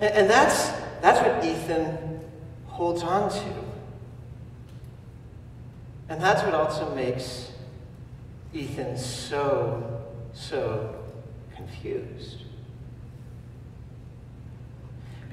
And, 0.00 0.14
and 0.14 0.30
that's, 0.30 0.70
that's 1.02 1.20
what 1.20 1.44
Ethan 1.44 2.20
holds 2.68 3.02
on 3.02 3.30
to. 3.30 3.54
And 6.08 6.22
that's 6.22 6.42
what 6.42 6.54
also 6.54 6.94
makes 6.94 7.52
Ethan 8.54 8.96
so 8.96 10.00
so 10.34 11.03
confused? 11.56 12.42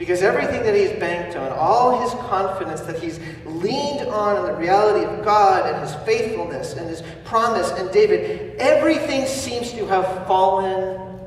Because 0.01 0.23
everything 0.23 0.63
that 0.63 0.73
he's 0.73 0.91
banked 0.99 1.35
on, 1.35 1.51
all 1.51 2.01
his 2.01 2.11
confidence 2.21 2.81
that 2.81 2.97
he's 2.97 3.19
leaned 3.45 4.07
on 4.09 4.37
in 4.37 4.51
the 4.51 4.55
reality 4.55 5.05
of 5.05 5.23
God 5.23 5.71
and 5.71 5.79
his 5.79 5.93
faithfulness 6.05 6.73
and 6.73 6.89
his 6.89 7.03
promise 7.23 7.69
and 7.73 7.91
David, 7.91 8.55
everything 8.57 9.27
seems 9.27 9.71
to 9.73 9.85
have 9.85 10.25
fallen 10.25 11.19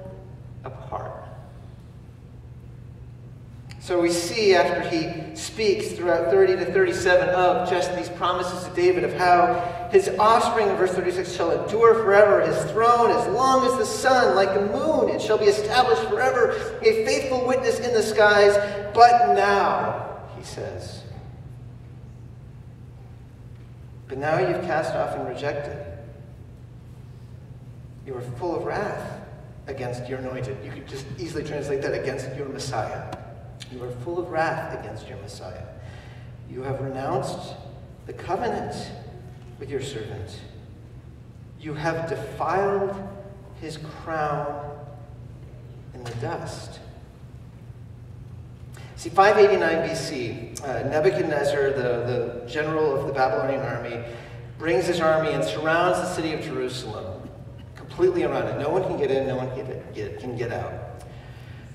apart. 0.65 1.23
So 3.79 4.01
we 4.01 4.11
see 4.11 4.57
after 4.57 4.89
he 4.89 5.37
speaks 5.37 5.93
throughout 5.93 6.31
30 6.31 6.57
to 6.57 6.65
37 6.73 7.29
of 7.29 7.71
just 7.71 7.95
these 7.95 8.09
promises 8.09 8.67
to 8.67 8.75
David 8.75 9.05
of 9.05 9.13
how 9.13 9.74
his 9.95 10.09
offspring 10.19 10.69
in 10.69 10.75
verse 10.75 10.91
36 10.91 11.37
shall 11.37 11.53
endure 11.53 11.95
forever, 11.95 12.45
his 12.45 12.69
throne 12.73 13.13
as 13.13 13.29
long 13.29 13.65
as 13.65 13.79
the 13.79 13.87
sun, 13.87 14.35
like 14.35 14.53
the 14.53 14.61
moon, 14.61 15.09
it 15.09 15.23
shall 15.23 15.39
be 15.39 15.45
established 15.45 16.03
forever, 16.11 16.51
a 16.83 17.05
faithful 17.05 17.47
witness 17.47 17.79
in 17.79 17.95
the 17.95 18.03
skies. 18.03 18.57
But 18.93 19.37
now, 19.37 20.19
he 20.37 20.43
says, 20.43 21.05
but 24.09 24.19
now 24.19 24.41
you've 24.41 24.63
cast 24.63 24.97
off 24.97 25.15
and 25.15 25.29
rejected. 25.29 25.87
You 28.05 28.17
are 28.17 28.21
full 28.21 28.57
of 28.57 28.65
wrath 28.65 29.21
against 29.69 30.09
your 30.09 30.19
anointed. 30.19 30.57
You 30.65 30.73
could 30.73 30.89
just 30.89 31.07
easily 31.21 31.45
translate 31.45 31.83
that 31.83 31.95
against 31.95 32.35
your 32.35 32.49
Messiah. 32.49 33.17
You 33.71 33.85
are 33.85 33.93
full 34.03 34.19
of 34.19 34.29
wrath 34.29 34.77
against 34.77 35.09
your 35.09 35.19
Messiah. 35.19 35.67
You 36.51 36.63
have 36.63 36.81
renounced 36.81 37.55
the 38.07 38.13
covenant 38.13 38.75
with 39.59 39.71
your 39.71 39.81
servant. 39.81 40.41
You 41.61 41.75
have 41.75 42.09
defiled 42.09 42.97
his 43.61 43.79
crown 43.79 44.79
in 45.95 46.05
the 46.05 46.15
dust. 46.15 46.81
See, 48.97 49.11
589 49.11 49.89
BC, 49.89 50.63
uh, 50.63 50.89
Nebuchadnezzar, 50.89 51.71
the, 51.71 52.43
the 52.43 52.45
general 52.47 52.95
of 52.95 53.07
the 53.07 53.13
Babylonian 53.13 53.61
army, 53.61 54.05
brings 54.59 54.87
his 54.87 55.01
army 55.01 55.33
and 55.33 55.43
surrounds 55.43 55.99
the 55.99 56.07
city 56.07 56.33
of 56.33 56.41
Jerusalem, 56.41 57.29
completely 57.75 58.25
around 58.25 58.47
it. 58.49 58.59
No 58.59 58.71
one 58.71 58.83
can 58.85 58.97
get 58.97 59.11
in, 59.11 59.27
no 59.27 59.37
one 59.37 59.51
can 59.51 59.83
get, 59.95 60.21
can 60.21 60.37
get 60.37 60.53
out. 60.53 60.84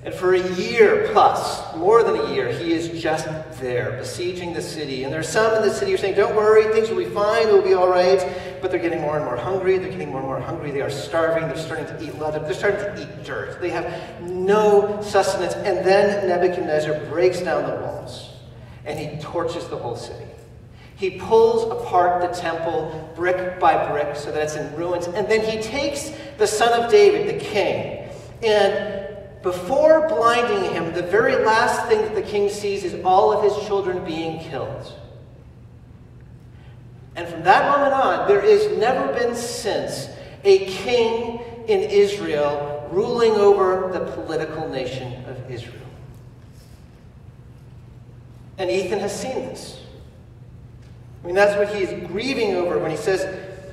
And 0.02 0.14
for 0.14 0.32
a 0.32 0.54
year 0.54 1.10
plus, 1.12 1.76
more 1.76 2.02
than 2.02 2.16
a 2.16 2.32
year, 2.32 2.50
he 2.50 2.72
is 2.72 3.02
just 3.02 3.26
there, 3.60 3.98
besieging 3.98 4.54
the 4.54 4.62
city. 4.62 5.04
And 5.04 5.12
there's 5.12 5.28
some 5.28 5.54
in 5.56 5.60
the 5.60 5.70
city 5.70 5.90
who 5.90 5.96
are 5.96 5.98
saying, 5.98 6.14
Don't 6.14 6.34
worry, 6.34 6.72
things 6.72 6.88
will 6.88 6.96
be 6.96 7.04
fine, 7.04 7.48
it 7.48 7.52
will 7.52 7.60
be 7.60 7.74
all 7.74 7.88
right. 7.88 8.26
But 8.62 8.70
they're 8.70 8.80
getting 8.80 9.02
more 9.02 9.16
and 9.16 9.26
more 9.26 9.36
hungry, 9.36 9.76
they're 9.76 9.90
getting 9.90 10.08
more 10.08 10.20
and 10.20 10.26
more 10.26 10.40
hungry, 10.40 10.70
they 10.70 10.80
are 10.80 10.90
starving, 10.90 11.48
they're 11.48 11.56
starting 11.58 11.84
to 11.84 12.02
eat 12.02 12.18
leather, 12.18 12.38
they're 12.38 12.54
starting 12.54 12.80
to 12.80 13.02
eat 13.02 13.24
dirt. 13.24 13.60
They 13.60 13.68
have 13.70 14.22
no 14.22 15.02
sustenance. 15.02 15.52
And 15.54 15.86
then 15.86 16.26
Nebuchadnezzar 16.26 17.04
breaks 17.06 17.40
down 17.40 17.68
the 17.68 17.84
walls 17.84 18.30
and 18.86 18.98
he 18.98 19.20
torches 19.20 19.68
the 19.68 19.76
whole 19.76 19.96
city. 19.96 20.24
He 20.96 21.12
pulls 21.12 21.70
apart 21.70 22.20
the 22.22 22.28
temple 22.38 23.10
brick 23.14 23.58
by 23.60 23.90
brick 23.90 24.16
so 24.16 24.32
that 24.32 24.42
it's 24.42 24.56
in 24.56 24.74
ruins. 24.76 25.06
And 25.06 25.28
then 25.28 25.44
he 25.44 25.62
takes 25.62 26.12
the 26.38 26.46
son 26.46 26.78
of 26.78 26.90
David, 26.90 27.34
the 27.34 27.42
king, 27.42 28.08
and 28.42 28.99
before 29.42 30.06
blinding 30.08 30.72
him, 30.72 30.92
the 30.92 31.02
very 31.02 31.44
last 31.44 31.88
thing 31.88 32.02
that 32.02 32.14
the 32.14 32.22
king 32.22 32.48
sees 32.48 32.84
is 32.84 33.02
all 33.04 33.32
of 33.32 33.42
his 33.42 33.66
children 33.66 34.04
being 34.04 34.38
killed. 34.40 34.92
And 37.16 37.26
from 37.26 37.42
that 37.44 37.70
moment 37.70 37.94
on, 37.94 38.28
there 38.28 38.40
has 38.40 38.76
never 38.78 39.12
been 39.12 39.34
since 39.34 40.08
a 40.44 40.66
king 40.66 41.40
in 41.68 41.80
Israel 41.80 42.88
ruling 42.92 43.32
over 43.32 43.90
the 43.92 44.12
political 44.12 44.68
nation 44.68 45.24
of 45.26 45.50
Israel. 45.50 45.76
And 48.58 48.70
Ethan 48.70 48.98
has 49.00 49.18
seen 49.18 49.36
this. 49.46 49.80
I 51.22 51.26
mean, 51.26 51.34
that's 51.34 51.56
what 51.56 51.74
he 51.74 51.82
is 51.82 52.08
grieving 52.08 52.56
over 52.56 52.78
when 52.78 52.90
he 52.90 52.96
says, 52.96 53.26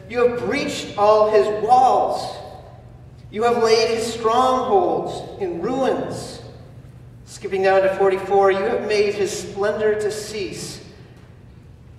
You 0.09 0.27
have 0.27 0.39
breached 0.39 0.97
all 0.97 1.29
his 1.29 1.45
walls. 1.63 2.37
You 3.29 3.43
have 3.43 3.61
laid 3.61 3.89
his 3.89 4.13
strongholds 4.13 5.41
in 5.41 5.61
ruins. 5.61 6.41
Skipping 7.25 7.63
down 7.63 7.81
to 7.81 7.93
44, 7.95 8.51
you 8.51 8.59
have 8.59 8.87
made 8.87 9.13
his 9.13 9.37
splendor 9.37 9.95
to 9.95 10.11
cease 10.11 10.83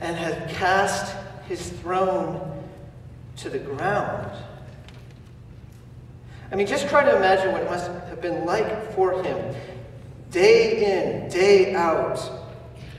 and 0.00 0.16
have 0.16 0.48
cast 0.48 1.14
his 1.48 1.68
throne 1.68 2.62
to 3.36 3.50
the 3.50 3.58
ground. 3.58 4.30
I 6.50 6.56
mean, 6.56 6.66
just 6.66 6.88
try 6.88 7.04
to 7.04 7.14
imagine 7.14 7.52
what 7.52 7.62
it 7.62 7.70
must 7.70 7.86
have 7.90 8.22
been 8.22 8.46
like 8.46 8.94
for 8.94 9.22
him. 9.22 9.54
Day 10.30 11.22
in, 11.22 11.28
day 11.28 11.74
out, 11.74 12.18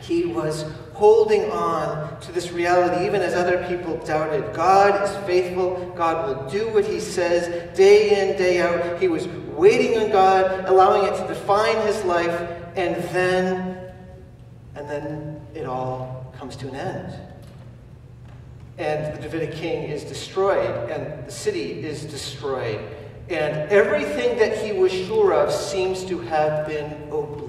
he 0.02 0.26
was 0.26 0.66
holding 1.00 1.50
on 1.50 2.20
to 2.20 2.32
this 2.34 2.52
reality, 2.52 3.06
even 3.06 3.22
as 3.22 3.34
other 3.34 3.66
people 3.70 3.98
doubted. 4.06 4.54
God 4.54 5.02
is 5.02 5.16
faithful. 5.26 5.94
God 5.96 6.28
will 6.28 6.50
do 6.50 6.68
what 6.74 6.86
He 6.86 7.00
says 7.00 7.76
day 7.76 8.20
in, 8.20 8.38
day 8.38 8.62
out. 8.62 9.02
He 9.02 9.08
was 9.08 9.28
waiting 9.60 9.98
on 9.98 10.12
God, 10.12 10.66
allowing 10.66 11.06
it 11.06 11.18
to 11.18 11.28
define 11.28 11.76
his 11.88 12.04
life, 12.04 12.38
and 12.76 12.96
then, 13.14 13.92
and 14.76 14.90
then 14.90 15.42
it 15.54 15.66
all 15.66 16.34
comes 16.38 16.56
to 16.58 16.68
an 16.68 16.76
end. 16.76 17.14
And 18.78 19.18
the 19.18 19.22
Davidic 19.22 19.54
king 19.54 19.90
is 19.90 20.04
destroyed, 20.04 20.90
and 20.90 21.26
the 21.26 21.32
city 21.32 21.84
is 21.84 22.04
destroyed. 22.04 22.80
And 23.30 23.70
everything 23.70 24.38
that 24.40 24.58
he 24.58 24.72
was 24.72 24.92
sure 24.92 25.34
of 25.34 25.54
seems 25.54 26.04
to 26.06 26.20
have 26.20 26.68
been 26.68 26.92
obliterated. 27.12 27.49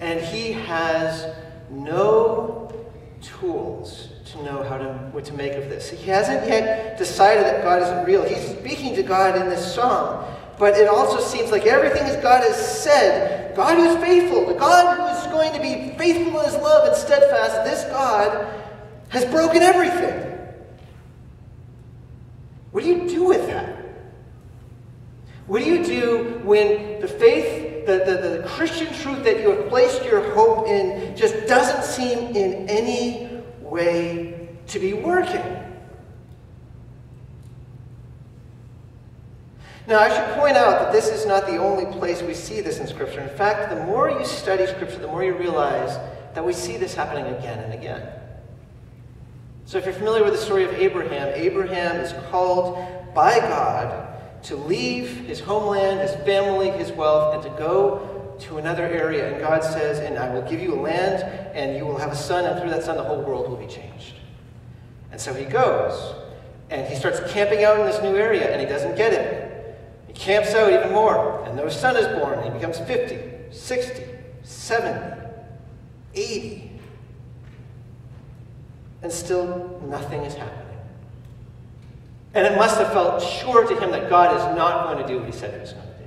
And 0.00 0.20
he 0.20 0.52
has 0.52 1.34
no 1.70 2.72
tools 3.20 4.08
to 4.26 4.42
know 4.42 4.62
how 4.62 4.78
to, 4.78 4.92
what 5.12 5.24
to 5.24 5.32
make 5.32 5.54
of 5.54 5.68
this. 5.68 5.90
He 5.90 6.10
hasn't 6.10 6.46
yet 6.46 6.98
decided 6.98 7.44
that 7.44 7.62
God 7.62 7.82
isn't 7.82 8.04
real. 8.04 8.22
He's 8.22 8.56
speaking 8.58 8.94
to 8.94 9.02
God 9.02 9.36
in 9.40 9.48
this 9.48 9.74
song. 9.74 10.24
But 10.58 10.74
it 10.74 10.88
also 10.88 11.20
seems 11.20 11.50
like 11.50 11.66
everything 11.66 12.04
that 12.04 12.22
God 12.22 12.42
has 12.42 12.82
said, 12.82 13.54
God 13.54 13.76
who 13.76 13.84
is 13.84 13.96
faithful, 13.96 14.46
the 14.46 14.54
God 14.54 14.98
who 14.98 15.06
is 15.06 15.32
going 15.32 15.52
to 15.52 15.60
be 15.60 15.96
faithful 15.96 16.40
in 16.40 16.46
his 16.46 16.56
love 16.56 16.88
and 16.88 16.96
steadfast, 16.96 17.64
this 17.64 17.84
God 17.84 18.54
has 19.08 19.24
broken 19.26 19.62
everything. 19.62 20.24
What 22.72 22.84
do 22.84 22.90
you 22.90 23.08
do 23.08 23.24
with 23.24 23.46
that? 23.46 23.76
What 25.46 25.62
do 25.62 25.70
you 25.70 25.84
do 25.84 26.40
when 26.44 27.00
the 27.00 27.08
faith 27.08 27.67
the, 27.88 28.04
the, 28.04 28.28
the 28.42 28.46
Christian 28.46 28.92
truth 28.92 29.24
that 29.24 29.40
you 29.40 29.50
have 29.50 29.68
placed 29.70 30.04
your 30.04 30.34
hope 30.34 30.68
in 30.68 31.16
just 31.16 31.46
doesn't 31.46 31.82
seem 31.82 32.36
in 32.36 32.68
any 32.68 33.30
way 33.62 34.50
to 34.66 34.78
be 34.78 34.92
working. 34.92 35.42
Now, 39.86 40.00
I 40.00 40.10
should 40.10 40.38
point 40.38 40.58
out 40.58 40.80
that 40.80 40.92
this 40.92 41.08
is 41.08 41.24
not 41.24 41.46
the 41.46 41.56
only 41.56 41.86
place 41.98 42.20
we 42.20 42.34
see 42.34 42.60
this 42.60 42.78
in 42.78 42.86
Scripture. 42.86 43.22
In 43.22 43.30
fact, 43.30 43.70
the 43.70 43.82
more 43.86 44.10
you 44.10 44.22
study 44.26 44.66
Scripture, 44.66 44.98
the 44.98 45.06
more 45.06 45.24
you 45.24 45.32
realize 45.32 45.96
that 46.34 46.44
we 46.44 46.52
see 46.52 46.76
this 46.76 46.94
happening 46.94 47.24
again 47.36 47.58
and 47.60 47.72
again. 47.72 48.06
So, 49.64 49.78
if 49.78 49.86
you're 49.86 49.94
familiar 49.94 50.24
with 50.24 50.34
the 50.34 50.40
story 50.40 50.64
of 50.64 50.74
Abraham, 50.74 51.32
Abraham 51.34 51.96
is 51.96 52.12
called 52.30 52.76
by 53.14 53.38
God 53.38 54.17
to 54.44 54.56
leave 54.56 55.26
his 55.26 55.40
homeland, 55.40 56.00
his 56.00 56.14
family, 56.24 56.70
his 56.70 56.92
wealth, 56.92 57.34
and 57.34 57.42
to 57.42 57.58
go 57.58 58.36
to 58.40 58.58
another 58.58 58.86
area. 58.86 59.32
And 59.32 59.40
God 59.40 59.64
says, 59.64 59.98
And 59.98 60.18
I 60.18 60.32
will 60.32 60.42
give 60.42 60.60
you 60.60 60.74
a 60.74 60.80
land, 60.80 61.22
and 61.54 61.76
you 61.76 61.84
will 61.84 61.98
have 61.98 62.12
a 62.12 62.16
son, 62.16 62.44
and 62.44 62.60
through 62.60 62.70
that 62.70 62.84
son, 62.84 62.96
the 62.96 63.02
whole 63.02 63.22
world 63.22 63.48
will 63.48 63.56
be 63.56 63.66
changed. 63.66 64.14
And 65.10 65.20
so 65.20 65.34
he 65.34 65.44
goes, 65.44 66.14
and 66.70 66.86
he 66.86 66.94
starts 66.94 67.20
camping 67.32 67.64
out 67.64 67.80
in 67.80 67.86
this 67.86 68.00
new 68.02 68.16
area, 68.16 68.50
and 68.50 68.60
he 68.60 68.66
doesn't 68.66 68.96
get 68.96 69.12
it. 69.12 69.78
He 70.06 70.12
camps 70.12 70.54
out 70.54 70.72
even 70.72 70.92
more, 70.92 71.44
and 71.44 71.56
no 71.56 71.68
son 71.68 71.96
is 71.96 72.06
born, 72.18 72.38
and 72.38 72.44
he 72.44 72.50
becomes 72.50 72.78
50, 72.78 73.52
60, 73.56 74.04
70, 74.42 75.16
80. 76.14 76.70
And 79.02 79.12
still 79.12 79.80
nothing 79.88 80.22
is 80.22 80.34
happening. 80.34 80.67
And 82.34 82.46
it 82.46 82.56
must 82.56 82.78
have 82.78 82.92
felt 82.92 83.22
sure 83.22 83.66
to 83.66 83.80
him 83.80 83.90
that 83.90 84.10
God 84.10 84.36
is 84.36 84.56
not 84.56 84.92
going 84.92 85.04
to 85.04 85.12
do 85.12 85.18
what 85.18 85.26
he 85.26 85.32
said 85.32 85.54
he 85.54 85.60
was 85.60 85.72
going 85.72 85.86
to 85.86 85.92
do. 85.92 86.04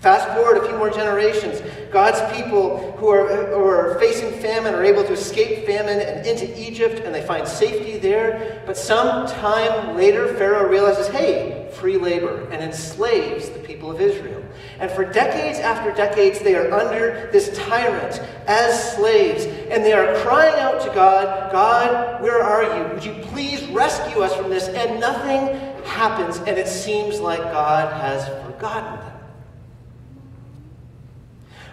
Fast 0.00 0.26
forward 0.34 0.56
a 0.56 0.66
few 0.66 0.76
more 0.76 0.90
generations, 0.90 1.62
God's 1.92 2.20
people 2.36 2.92
who 2.96 3.08
are, 3.08 3.46
who 3.46 3.62
are 3.62 3.98
facing 4.00 4.32
famine 4.40 4.74
are 4.74 4.84
able 4.84 5.04
to 5.04 5.12
escape 5.12 5.64
famine 5.64 6.00
and 6.00 6.26
into 6.26 6.60
Egypt, 6.60 7.02
and 7.04 7.14
they 7.14 7.24
find 7.24 7.46
safety 7.46 7.98
there. 7.98 8.62
But 8.66 8.76
some 8.76 9.28
time 9.28 9.96
later, 9.96 10.34
Pharaoh 10.34 10.68
realizes, 10.68 11.06
hey, 11.08 11.70
free 11.74 11.98
labor, 11.98 12.48
and 12.50 12.62
enslaves 12.62 13.50
the 13.50 13.60
people 13.60 13.92
of 13.92 14.00
Israel. 14.00 14.41
And 14.82 14.90
for 14.90 15.04
decades 15.04 15.60
after 15.60 15.92
decades, 15.92 16.40
they 16.40 16.56
are 16.56 16.72
under 16.72 17.30
this 17.30 17.56
tyrant 17.56 18.20
as 18.48 18.96
slaves. 18.96 19.44
And 19.70 19.84
they 19.84 19.92
are 19.92 20.12
crying 20.22 20.60
out 20.60 20.80
to 20.82 20.88
God, 20.88 21.52
God, 21.52 22.20
where 22.20 22.42
are 22.42 22.64
you? 22.64 22.92
Would 22.92 23.04
you 23.04 23.14
please 23.26 23.62
rescue 23.68 24.22
us 24.22 24.34
from 24.34 24.50
this? 24.50 24.66
And 24.66 24.98
nothing 24.98 25.56
happens, 25.84 26.38
and 26.38 26.58
it 26.58 26.66
seems 26.66 27.20
like 27.20 27.38
God 27.38 27.92
has 27.92 28.26
forgotten 28.44 28.98
them. 28.98 29.20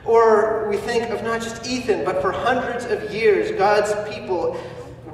Or 0.06 0.70
we 0.70 0.78
think 0.78 1.10
of 1.10 1.24
not 1.24 1.42
just 1.42 1.66
Ethan, 1.68 2.06
but 2.06 2.22
for 2.22 2.32
hundreds 2.32 2.86
of 2.86 3.12
years, 3.12 3.50
God's 3.58 3.92
people 4.16 4.56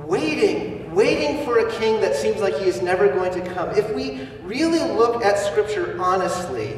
waiting, 0.04 0.94
waiting 0.94 1.46
for 1.46 1.60
a 1.60 1.72
king 1.80 2.02
that 2.02 2.14
seems 2.14 2.42
like 2.42 2.58
he 2.58 2.66
is 2.66 2.82
never 2.82 3.08
going 3.08 3.34
to 3.34 3.54
come. 3.54 3.70
If 3.70 3.94
we 3.96 4.28
really 4.44 4.80
look 4.80 5.24
at 5.24 5.40
Scripture 5.40 5.96
honestly, 5.98 6.75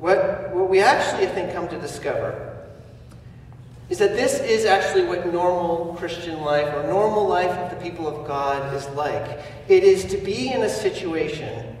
what, 0.00 0.50
what 0.54 0.68
we 0.68 0.80
actually, 0.80 1.28
I 1.28 1.30
think, 1.30 1.52
come 1.52 1.68
to 1.68 1.78
discover 1.78 2.46
is 3.90 3.98
that 3.98 4.14
this 4.14 4.38
is 4.40 4.64
actually 4.64 5.04
what 5.04 5.26
normal 5.32 5.94
Christian 5.98 6.40
life 6.40 6.72
or 6.74 6.84
normal 6.84 7.26
life 7.26 7.50
of 7.50 7.70
the 7.70 7.76
people 7.76 8.06
of 8.06 8.26
God 8.26 8.72
is 8.72 8.88
like. 8.90 9.40
It 9.68 9.82
is 9.82 10.04
to 10.06 10.16
be 10.16 10.52
in 10.52 10.62
a 10.62 10.68
situation 10.68 11.76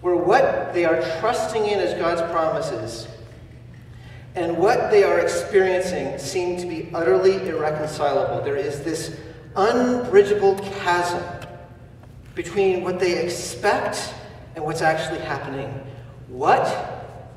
where 0.00 0.16
what 0.16 0.72
they 0.72 0.84
are 0.84 1.02
trusting 1.18 1.66
in 1.66 1.80
as 1.80 1.92
God's 1.94 2.22
promises 2.32 3.08
and 4.36 4.56
what 4.56 4.90
they 4.90 5.02
are 5.02 5.18
experiencing 5.18 6.18
seem 6.18 6.56
to 6.58 6.66
be 6.66 6.88
utterly 6.94 7.34
irreconcilable. 7.48 8.42
There 8.44 8.56
is 8.56 8.82
this 8.82 9.18
unbridgeable 9.56 10.54
chasm 10.80 11.22
between 12.36 12.84
what 12.84 13.00
they 13.00 13.22
expect 13.22 14.14
and 14.54 14.64
what's 14.64 14.82
actually 14.82 15.18
happening. 15.18 15.68
What 16.28 16.64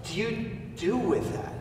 do 0.04 0.16
you 0.16 0.52
do 0.76 0.98
with 0.98 1.34
that? 1.34 1.54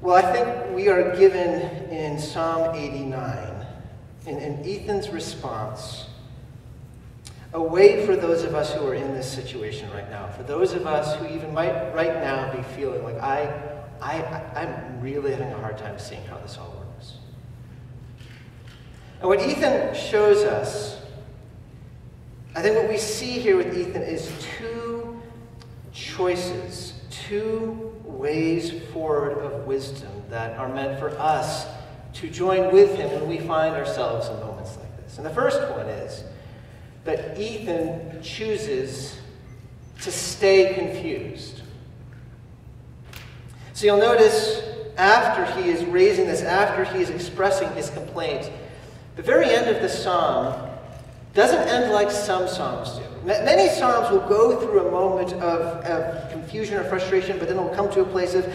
Well, 0.00 0.16
I 0.16 0.32
think 0.32 0.76
we 0.76 0.88
are 0.88 1.14
given 1.16 1.60
in 1.90 2.18
Psalm 2.18 2.74
89, 2.74 3.66
in, 4.26 4.38
in 4.38 4.64
Ethan's 4.64 5.10
response, 5.10 6.06
a 7.52 7.60
way 7.60 8.06
for 8.06 8.14
those 8.14 8.44
of 8.44 8.54
us 8.54 8.72
who 8.72 8.86
are 8.86 8.94
in 8.94 9.12
this 9.12 9.30
situation 9.30 9.90
right 9.90 10.08
now, 10.08 10.28
for 10.28 10.44
those 10.44 10.72
of 10.72 10.86
us 10.86 11.16
who 11.16 11.26
even 11.34 11.52
might 11.52 11.92
right 11.94 12.14
now 12.22 12.54
be 12.54 12.62
feeling 12.62 13.02
like, 13.02 13.18
I, 13.20 13.52
I, 14.00 14.22
I'm 14.54 15.00
really 15.00 15.32
having 15.32 15.52
a 15.52 15.58
hard 15.58 15.78
time 15.78 15.98
seeing 15.98 16.24
how 16.26 16.38
this 16.38 16.56
all 16.58 16.74
works. 16.78 17.14
And 19.20 19.28
what 19.28 19.40
Ethan 19.40 19.96
shows 19.96 20.44
us, 20.44 21.00
I 22.54 22.62
think 22.62 22.76
what 22.76 22.88
we 22.88 22.98
see 22.98 23.38
here 23.38 23.56
with 23.56 23.76
Ethan 23.76 24.02
is 24.02 24.32
two 24.58 25.20
choices, 25.92 26.94
two 27.10 27.94
ways 28.04 28.72
forward 28.92 29.38
of 29.38 29.66
wisdom 29.66 30.10
that 30.30 30.58
are 30.58 30.68
meant 30.68 30.98
for 30.98 31.10
us 31.18 31.66
to 32.14 32.28
join 32.28 32.72
with 32.72 32.96
him 32.96 33.10
when 33.10 33.28
we 33.28 33.38
find 33.38 33.76
ourselves 33.76 34.28
in 34.28 34.34
moments 34.40 34.76
like 34.76 34.96
this. 35.04 35.18
And 35.18 35.26
the 35.26 35.30
first 35.30 35.60
one 35.70 35.86
is 35.86 36.24
that 37.04 37.38
Ethan 37.38 38.22
chooses 38.22 39.18
to 40.02 40.10
stay 40.10 40.74
confused. 40.74 41.62
So 43.72 43.86
you'll 43.86 43.98
notice 43.98 44.62
after 44.96 45.44
he 45.60 45.68
is 45.70 45.84
raising 45.84 46.26
this, 46.26 46.42
after 46.42 46.84
he 46.84 47.02
is 47.02 47.10
expressing 47.10 47.70
his 47.74 47.90
complaint, 47.90 48.50
the 49.16 49.22
very 49.22 49.50
end 49.50 49.68
of 49.68 49.80
the 49.80 49.88
psalm 49.88 50.67
doesn't 51.34 51.68
end 51.68 51.92
like 51.92 52.10
some 52.10 52.48
psalms 52.48 52.98
do. 52.98 53.02
Many 53.24 53.68
psalms 53.68 54.10
will 54.10 54.26
go 54.28 54.58
through 54.60 54.86
a 54.86 54.90
moment 54.90 55.32
of, 55.34 55.84
of 55.84 56.30
confusion 56.30 56.78
or 56.78 56.84
frustration, 56.84 57.38
but 57.38 57.48
then 57.48 57.58
it 57.58 57.62
will 57.62 57.74
come 57.74 57.90
to 57.92 58.00
a 58.00 58.04
place 58.04 58.34
of, 58.34 58.46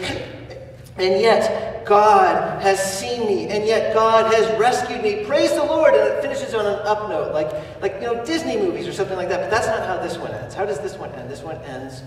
and 0.96 1.20
yet 1.20 1.84
God 1.84 2.62
has 2.62 2.98
seen 2.98 3.26
me, 3.26 3.46
and 3.48 3.64
yet 3.64 3.94
God 3.94 4.32
has 4.34 4.58
rescued 4.58 5.02
me. 5.02 5.24
Praise 5.24 5.52
the 5.52 5.64
Lord! 5.64 5.94
And 5.94 6.02
it 6.02 6.22
finishes 6.22 6.54
on 6.54 6.66
an 6.66 6.78
up 6.86 7.08
note, 7.08 7.32
like, 7.32 7.52
like 7.82 7.94
you 7.94 8.12
know, 8.12 8.24
Disney 8.24 8.56
movies 8.56 8.88
or 8.88 8.92
something 8.92 9.16
like 9.16 9.28
that. 9.28 9.40
But 9.40 9.50
that's 9.50 9.66
not 9.66 9.86
how 9.86 9.98
this 9.98 10.16
one 10.16 10.32
ends. 10.32 10.54
How 10.54 10.64
does 10.64 10.80
this 10.80 10.96
one 10.96 11.12
end? 11.12 11.30
This 11.30 11.42
one 11.42 11.56
ends 11.58 12.02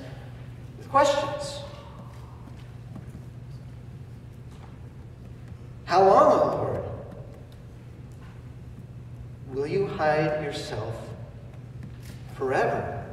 with 0.77 0.89
questions. 0.89 1.62
How 5.85 6.03
long, 6.03 6.33
O 6.33 6.55
Lord? 6.57 6.83
Will 9.53 9.68
you 9.68 9.88
hide 9.88 10.44
yourself 10.44 10.96
forever? 12.36 13.05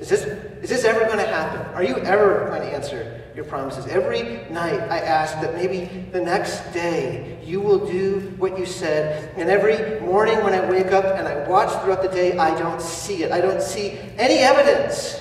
Is 0.00 0.08
this, 0.08 0.24
is 0.62 0.70
this 0.70 0.84
ever 0.84 1.00
going 1.00 1.18
to 1.18 1.26
happen? 1.26 1.60
Are 1.74 1.84
you 1.84 1.96
ever 1.98 2.46
going 2.48 2.62
to 2.62 2.74
answer 2.74 3.20
your 3.36 3.44
promises? 3.44 3.86
Every 3.86 4.22
night 4.50 4.80
I 4.80 5.00
ask 5.00 5.40
that 5.42 5.54
maybe 5.54 6.06
the 6.10 6.20
next 6.20 6.72
day 6.72 7.38
you 7.44 7.60
will 7.60 7.86
do 7.86 8.34
what 8.38 8.58
you 8.58 8.64
said. 8.64 9.34
And 9.36 9.50
every 9.50 10.00
morning 10.00 10.42
when 10.42 10.54
I 10.54 10.68
wake 10.68 10.92
up 10.92 11.04
and 11.04 11.28
I 11.28 11.46
watch 11.46 11.70
throughout 11.82 12.02
the 12.02 12.08
day, 12.08 12.38
I 12.38 12.58
don't 12.58 12.80
see 12.80 13.24
it. 13.24 13.30
I 13.30 13.42
don't 13.42 13.62
see 13.62 13.98
any 14.16 14.38
evidence. 14.38 15.20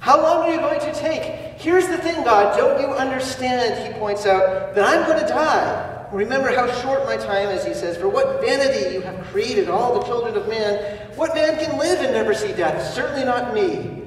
How 0.00 0.20
long 0.20 0.48
are 0.48 0.52
you 0.52 0.58
going 0.58 0.80
to 0.80 0.92
take? 0.92 1.22
Here's 1.60 1.86
the 1.86 1.98
thing, 1.98 2.22
God. 2.24 2.56
Don't 2.56 2.80
you 2.80 2.88
understand, 2.88 3.92
he 3.92 3.98
points 3.98 4.26
out, 4.26 4.74
that 4.74 4.84
I'm 4.84 5.06
going 5.06 5.20
to 5.20 5.28
die. 5.28 5.95
Remember 6.12 6.54
how 6.54 6.70
short 6.80 7.04
my 7.04 7.16
time 7.16 7.48
is, 7.48 7.64
he 7.64 7.74
says. 7.74 7.96
For 7.96 8.08
what 8.08 8.40
vanity 8.40 8.94
you 8.94 9.00
have 9.00 9.24
created 9.26 9.68
all 9.68 9.98
the 9.98 10.06
children 10.06 10.36
of 10.36 10.48
man. 10.48 10.98
What 11.16 11.34
man 11.34 11.58
can 11.58 11.78
live 11.78 12.00
and 12.00 12.12
never 12.12 12.34
see 12.34 12.52
death? 12.52 12.92
Certainly 12.94 13.24
not 13.24 13.54
me. 13.54 14.02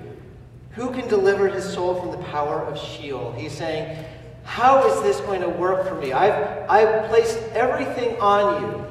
Who 0.72 0.92
can 0.92 1.08
deliver 1.08 1.48
his 1.50 1.66
soul 1.66 2.00
from 2.00 2.12
the 2.12 2.26
power 2.30 2.62
of 2.62 2.78
Sheol? 2.78 3.34
He's 3.34 3.52
saying, 3.52 4.06
How 4.44 4.88
is 4.88 5.02
this 5.02 5.20
going 5.22 5.42
to 5.42 5.50
work 5.50 5.88
for 5.88 5.96
me? 5.96 6.14
I've, 6.14 6.70
I've 6.70 7.10
placed 7.10 7.38
everything 7.54 8.20
on 8.20 8.62
you. 8.62 8.86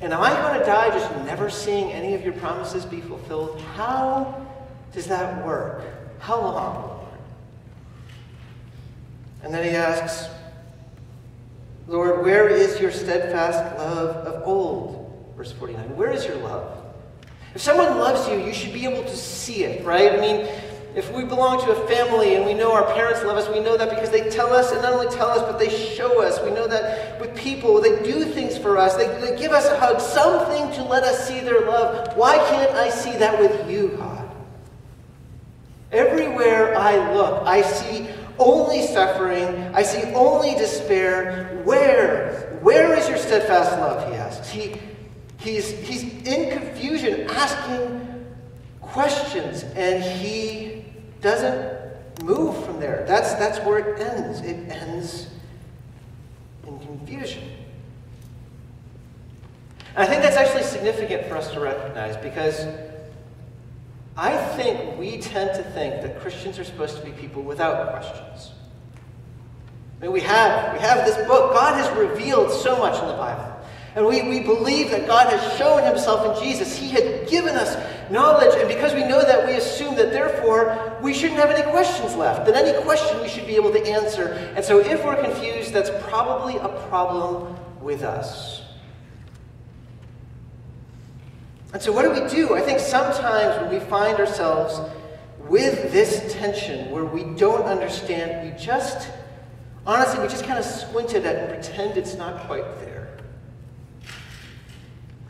And 0.00 0.12
am 0.12 0.20
I 0.20 0.32
going 0.32 0.58
to 0.58 0.64
die 0.64 0.90
just 0.90 1.10
never 1.26 1.50
seeing 1.50 1.90
any 1.90 2.14
of 2.14 2.22
your 2.22 2.34
promises 2.34 2.84
be 2.84 3.00
fulfilled? 3.00 3.60
How 3.74 4.46
does 4.92 5.06
that 5.06 5.44
work? 5.44 5.82
How 6.20 6.40
long, 6.40 6.82
Lord? 6.82 7.08
And 9.42 9.52
then 9.52 9.64
he 9.64 9.70
asks, 9.70 10.28
Lord, 11.88 12.22
where 12.22 12.50
is 12.50 12.78
your 12.78 12.92
steadfast 12.92 13.78
love 13.78 14.16
of 14.26 14.46
old? 14.46 15.32
Verse 15.36 15.52
49. 15.52 15.96
Where 15.96 16.10
is 16.10 16.26
your 16.26 16.36
love? 16.36 16.84
If 17.54 17.62
someone 17.62 17.96
loves 17.96 18.28
you, 18.28 18.38
you 18.38 18.52
should 18.52 18.74
be 18.74 18.84
able 18.84 19.04
to 19.04 19.16
see 19.16 19.64
it, 19.64 19.84
right? 19.86 20.12
I 20.12 20.20
mean, 20.20 20.46
if 20.94 21.10
we 21.14 21.24
belong 21.24 21.64
to 21.64 21.72
a 21.72 21.88
family 21.88 22.34
and 22.34 22.44
we 22.44 22.52
know 22.52 22.74
our 22.74 22.84
parents 22.92 23.24
love 23.24 23.38
us, 23.38 23.48
we 23.48 23.60
know 23.60 23.78
that 23.78 23.88
because 23.88 24.10
they 24.10 24.28
tell 24.28 24.52
us, 24.52 24.70
and 24.70 24.82
not 24.82 24.92
only 24.92 25.08
tell 25.16 25.28
us, 25.28 25.40
but 25.40 25.58
they 25.58 25.70
show 25.70 26.22
us. 26.22 26.38
We 26.42 26.50
know 26.50 26.68
that 26.68 27.18
with 27.20 27.34
people, 27.34 27.80
they 27.80 28.02
do 28.02 28.22
things 28.22 28.58
for 28.58 28.76
us. 28.76 28.94
They, 28.96 29.06
they 29.20 29.38
give 29.38 29.52
us 29.52 29.66
a 29.66 29.78
hug, 29.78 29.98
something 29.98 30.70
to 30.72 30.82
let 30.82 31.04
us 31.04 31.26
see 31.26 31.40
their 31.40 31.62
love. 31.62 32.14
Why 32.18 32.36
can't 32.50 32.72
I 32.72 32.90
see 32.90 33.16
that 33.16 33.38
with 33.40 33.70
you, 33.70 33.96
God? 33.96 34.28
Everywhere 35.90 36.76
I 36.76 37.14
look, 37.14 37.46
I 37.46 37.62
see 37.62 38.08
only 38.38 38.86
suffering. 38.86 39.74
I 39.74 39.82
see 39.82 40.02
only 40.14 40.54
despair. 40.54 41.60
Where? 41.64 42.58
Where 42.62 42.94
is 42.94 43.08
your 43.08 43.18
steadfast 43.18 43.72
love? 43.72 44.10
He 44.10 44.16
asks. 44.16 44.48
He, 44.50 44.76
he's, 45.38 45.70
he's 45.70 46.04
in 46.26 46.50
confusion, 46.50 47.28
asking 47.30 48.26
questions, 48.80 49.64
and 49.74 50.02
he 50.02 50.84
doesn't 51.20 51.78
move 52.22 52.64
from 52.64 52.80
there. 52.80 53.04
That's, 53.06 53.34
that's 53.34 53.58
where 53.60 53.78
it 53.78 54.00
ends. 54.00 54.40
It 54.40 54.68
ends 54.70 55.28
in 56.66 56.78
confusion. 56.80 57.44
I 59.96 60.06
think 60.06 60.22
that's 60.22 60.36
actually 60.36 60.62
significant 60.62 61.26
for 61.26 61.36
us 61.36 61.50
to 61.52 61.60
recognize 61.60 62.16
because 62.16 62.66
I 64.18 64.36
think 64.56 64.98
we 64.98 65.18
tend 65.18 65.54
to 65.54 65.62
think 65.70 66.02
that 66.02 66.18
Christians 66.18 66.58
are 66.58 66.64
supposed 66.64 66.98
to 66.98 67.04
be 67.04 67.12
people 67.12 67.40
without 67.40 67.90
questions. 67.90 68.50
I 70.00 70.02
mean, 70.02 70.12
we 70.12 70.20
have, 70.22 70.72
we 70.72 70.80
have 70.80 71.06
this 71.06 71.16
book. 71.28 71.54
God 71.54 71.76
has 71.76 71.96
revealed 71.96 72.50
so 72.50 72.76
much 72.80 73.00
in 73.00 73.06
the 73.06 73.14
Bible. 73.14 73.54
And 73.94 74.04
we, 74.04 74.22
we 74.22 74.40
believe 74.40 74.90
that 74.90 75.06
God 75.06 75.28
has 75.28 75.56
shown 75.56 75.84
himself 75.84 76.36
in 76.36 76.44
Jesus. 76.44 76.76
He 76.76 76.88
had 76.88 77.28
given 77.28 77.54
us 77.54 77.76
knowledge, 78.10 78.54
and 78.58 78.68
because 78.68 78.92
we 78.92 79.04
know 79.04 79.22
that, 79.22 79.46
we 79.46 79.54
assume 79.54 79.94
that 79.94 80.10
therefore 80.10 80.98
we 81.00 81.14
shouldn't 81.14 81.38
have 81.38 81.50
any 81.50 81.68
questions 81.70 82.16
left. 82.16 82.44
That 82.46 82.56
any 82.56 82.76
question 82.82 83.20
we 83.22 83.28
should 83.28 83.46
be 83.46 83.54
able 83.54 83.70
to 83.70 83.86
answer. 83.86 84.32
And 84.56 84.64
so 84.64 84.80
if 84.80 85.04
we're 85.04 85.22
confused, 85.22 85.72
that's 85.72 85.90
probably 86.08 86.56
a 86.56 86.68
problem 86.88 87.56
with 87.80 88.02
us. 88.02 88.62
And 91.72 91.82
so, 91.82 91.92
what 91.92 92.02
do 92.02 92.10
we 92.10 92.28
do? 92.28 92.54
I 92.54 92.60
think 92.60 92.78
sometimes 92.78 93.60
when 93.60 93.70
we 93.70 93.80
find 93.88 94.18
ourselves 94.18 94.80
with 95.48 95.92
this 95.92 96.32
tension 96.32 96.90
where 96.90 97.04
we 97.04 97.24
don't 97.36 97.62
understand, 97.62 98.50
we 98.50 98.58
just, 98.62 99.08
honestly, 99.86 100.20
we 100.20 100.28
just 100.28 100.44
kind 100.44 100.58
of 100.58 100.64
squint 100.64 101.14
at 101.14 101.24
it 101.24 101.36
and 101.36 101.48
pretend 101.48 101.98
it's 101.98 102.14
not 102.14 102.46
quite 102.46 102.64
there. 102.80 103.18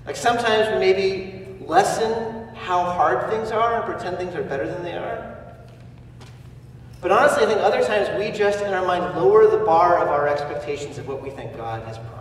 Like 0.06 0.16
sometimes 0.16 0.72
we 0.72 0.78
maybe 0.78 1.56
lessen 1.60 2.48
how 2.54 2.84
hard 2.84 3.28
things 3.30 3.50
are 3.50 3.76
and 3.76 3.84
pretend 3.84 4.16
things 4.16 4.34
are 4.34 4.42
better 4.42 4.66
than 4.66 4.82
they 4.82 4.94
are. 4.94 5.36
But 7.00 7.12
honestly, 7.12 7.44
I 7.44 7.46
think 7.46 7.60
other 7.60 7.84
times 7.84 8.08
we 8.18 8.36
just, 8.36 8.60
in 8.60 8.72
our 8.72 8.84
mind, 8.84 9.16
lower 9.16 9.48
the 9.48 9.64
bar 9.64 9.98
of 9.98 10.08
our 10.08 10.26
expectations 10.26 10.98
of 10.98 11.06
what 11.06 11.22
we 11.22 11.30
think 11.30 11.56
God 11.56 11.82
has 11.84 11.98
promised. 11.98 12.17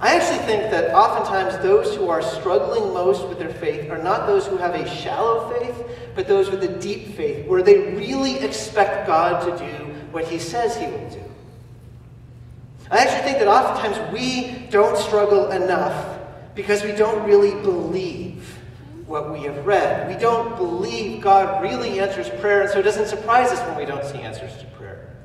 I 0.00 0.14
actually 0.14 0.44
think 0.46 0.70
that 0.70 0.94
oftentimes 0.94 1.56
those 1.62 1.94
who 1.94 2.08
are 2.08 2.20
struggling 2.20 2.92
most 2.92 3.26
with 3.28 3.38
their 3.38 3.52
faith 3.54 3.90
are 3.90 4.02
not 4.02 4.26
those 4.26 4.46
who 4.46 4.58
have 4.58 4.74
a 4.74 4.88
shallow 4.88 5.48
faith, 5.58 5.74
but 6.14 6.28
those 6.28 6.50
with 6.50 6.62
a 6.64 6.78
deep 6.78 7.14
faith, 7.14 7.46
where 7.46 7.62
they 7.62 7.94
really 7.94 8.38
expect 8.40 9.06
God 9.06 9.44
to 9.46 9.64
do 9.64 9.84
what 10.12 10.26
He 10.26 10.38
says 10.38 10.76
He 10.76 10.86
will 10.86 11.08
do. 11.10 11.22
I 12.90 12.98
actually 12.98 13.22
think 13.22 13.38
that 13.38 13.48
oftentimes 13.48 14.12
we 14.12 14.68
don't 14.70 14.98
struggle 14.98 15.50
enough 15.50 16.18
because 16.54 16.82
we 16.82 16.92
don't 16.92 17.26
really 17.26 17.60
believe 17.62 18.58
what 19.06 19.32
we 19.32 19.40
have 19.42 19.66
read. 19.66 20.08
We 20.08 20.20
don't 20.20 20.56
believe 20.56 21.22
God 21.22 21.62
really 21.62 22.00
answers 22.00 22.28
prayer, 22.40 22.62
and 22.62 22.70
so 22.70 22.80
it 22.80 22.82
doesn't 22.82 23.06
surprise 23.06 23.50
us 23.50 23.60
when 23.66 23.76
we 23.76 23.84
don't 23.86 24.04
see 24.04 24.18
answers 24.18 24.56
to 24.58 24.66
prayer. 24.66 25.15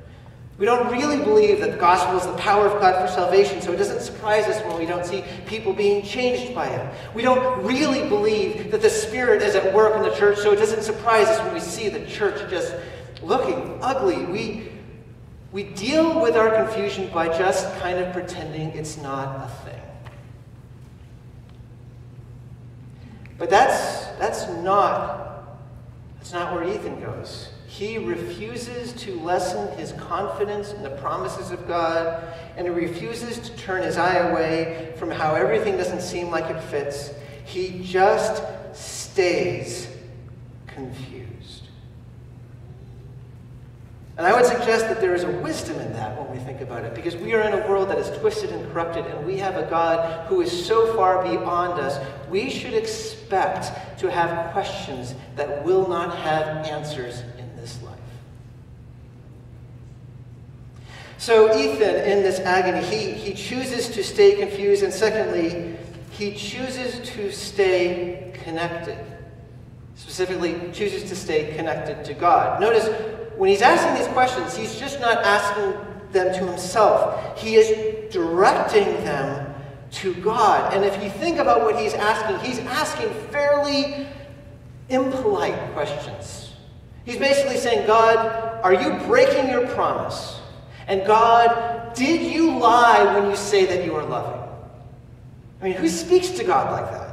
We 0.62 0.68
don't 0.68 0.92
really 0.92 1.18
believe 1.18 1.60
that 1.62 1.72
the 1.72 1.78
gospel 1.78 2.18
is 2.18 2.28
the 2.28 2.40
power 2.40 2.68
of 2.68 2.80
God 2.80 3.02
for 3.02 3.12
salvation, 3.12 3.64
so 3.64 3.72
it 3.72 3.78
doesn't 3.78 4.02
surprise 4.02 4.46
us 4.46 4.64
when 4.64 4.78
we 4.78 4.86
don't 4.86 5.04
see 5.04 5.24
people 5.48 5.74
being 5.74 6.04
changed 6.04 6.54
by 6.54 6.68
it. 6.68 6.96
We 7.16 7.24
don't 7.24 7.66
really 7.66 8.08
believe 8.08 8.70
that 8.70 8.80
the 8.84 8.90
Spirit 8.92 9.42
is 9.42 9.56
at 9.56 9.74
work 9.74 9.96
in 9.96 10.04
the 10.04 10.16
church, 10.16 10.38
so 10.38 10.52
it 10.52 10.58
doesn't 10.58 10.84
surprise 10.84 11.26
us 11.30 11.44
when 11.44 11.56
we 11.56 11.60
see 11.60 11.90
the 11.90 12.06
church 12.06 12.48
just 12.52 12.76
looking 13.24 13.80
ugly. 13.82 14.24
We, 14.26 14.70
we 15.52 15.64
deal 15.64 16.22
with 16.22 16.36
our 16.36 16.54
confusion 16.64 17.10
by 17.12 17.36
just 17.36 17.66
kind 17.80 17.98
of 17.98 18.14
pretending 18.14 18.70
it's 18.78 18.98
not 18.98 19.44
a 19.44 19.50
thing. 19.66 19.82
But 23.40 23.50
that's, 23.50 24.06
that's, 24.20 24.48
not, 24.62 25.58
that's 26.20 26.34
not 26.34 26.54
where 26.54 26.64
Ethan 26.72 27.02
goes. 27.02 27.50
He 27.72 27.98
refuses 27.98 28.92
to 29.04 29.18
lessen 29.22 29.78
his 29.78 29.94
confidence 29.94 30.74
in 30.74 30.84
the 30.84 30.90
promises 30.90 31.52
of 31.52 31.70
God, 31.70 32.22
and 32.58 32.68
he 32.68 32.70
refuses 32.70 33.40
to 33.40 33.56
turn 33.56 33.82
his 33.82 33.98
eye 33.98 34.18
away 34.18 34.94
from 34.98 35.10
how 35.10 35.36
everything 35.36 35.78
doesn't 35.78 36.02
seem 36.02 36.30
like 36.30 36.50
it 36.54 36.62
fits. 36.64 37.12
He 37.46 37.82
just 37.82 38.44
stays 38.74 39.88
confused. 40.68 41.64
And 44.18 44.28
I 44.28 44.34
would 44.34 44.46
suggest 44.46 44.90
that 44.90 45.00
there 45.00 45.16
is 45.16 45.24
a 45.24 45.32
wisdom 45.32 45.80
in 45.80 45.94
that 45.94 46.20
when 46.20 46.30
we 46.38 46.44
think 46.44 46.60
about 46.60 46.84
it, 46.84 46.94
because 46.94 47.16
we 47.16 47.34
are 47.34 47.42
in 47.42 47.54
a 47.54 47.68
world 47.70 47.88
that 47.88 47.98
is 47.98 48.10
twisted 48.20 48.50
and 48.50 48.70
corrupted, 48.74 49.06
and 49.06 49.26
we 49.26 49.38
have 49.38 49.56
a 49.56 49.66
God 49.70 50.28
who 50.28 50.42
is 50.42 50.66
so 50.66 50.94
far 50.94 51.24
beyond 51.24 51.80
us. 51.80 52.06
We 52.30 52.50
should 52.50 52.74
expect 52.74 54.00
to 54.00 54.12
have 54.12 54.52
questions 54.52 55.16
that 55.38 55.64
will 55.64 55.88
not 55.88 56.18
have 56.18 56.66
answers 56.68 57.22
in 57.40 57.50
this 57.62 57.82
life. 57.84 57.98
So, 61.22 61.56
Ethan, 61.56 61.98
in 61.98 62.24
this 62.24 62.40
agony, 62.40 62.84
he, 62.84 63.12
he 63.12 63.36
chooses 63.36 63.90
to 63.90 64.04
stay 64.04 64.38
confused, 64.38 64.82
and 64.82 64.92
secondly, 64.92 65.78
he 66.10 66.34
chooses 66.34 67.00
to 67.12 67.32
stay 67.32 68.34
connected. 68.44 68.98
Specifically, 69.94 70.56
chooses 70.74 71.08
to 71.10 71.16
stay 71.16 71.54
connected 71.56 72.04
to 72.06 72.16
God. 72.16 72.60
Notice 72.60 72.88
when 73.38 73.52
he's 73.52 73.62
asking 73.62 74.04
these 74.04 74.12
questions, 74.14 74.58
he's 74.58 74.80
just 74.80 75.00
not 75.00 75.20
asking 75.20 75.80
them 76.12 76.34
to 76.34 76.48
himself. 76.48 77.40
He 77.40 77.54
is 77.54 78.12
directing 78.12 78.88
them 79.04 79.54
to 79.92 80.16
God. 80.16 80.74
And 80.74 80.84
if 80.84 81.04
you 81.04 81.12
think 81.12 81.38
about 81.38 81.62
what 81.62 81.80
he's 81.80 81.94
asking, 81.94 82.40
he's 82.40 82.58
asking 82.66 83.14
fairly 83.30 84.08
impolite 84.90 85.72
questions. 85.74 86.54
He's 87.06 87.18
basically 87.18 87.58
saying, 87.58 87.86
God, 87.86 88.60
are 88.64 88.74
you 88.74 89.06
breaking 89.06 89.52
your 89.52 89.68
promise? 89.68 90.41
And 90.88 91.06
God, 91.06 91.94
did 91.94 92.22
you 92.22 92.58
lie 92.58 93.16
when 93.16 93.30
you 93.30 93.36
say 93.36 93.66
that 93.66 93.86
you 93.86 93.96
are 93.96 94.04
loving? 94.04 94.42
I 95.62 95.66
mean, 95.66 95.74
who 95.74 95.88
speaks 95.88 96.30
to 96.32 96.44
God 96.44 96.72
like 96.72 96.92
that? 96.92 97.12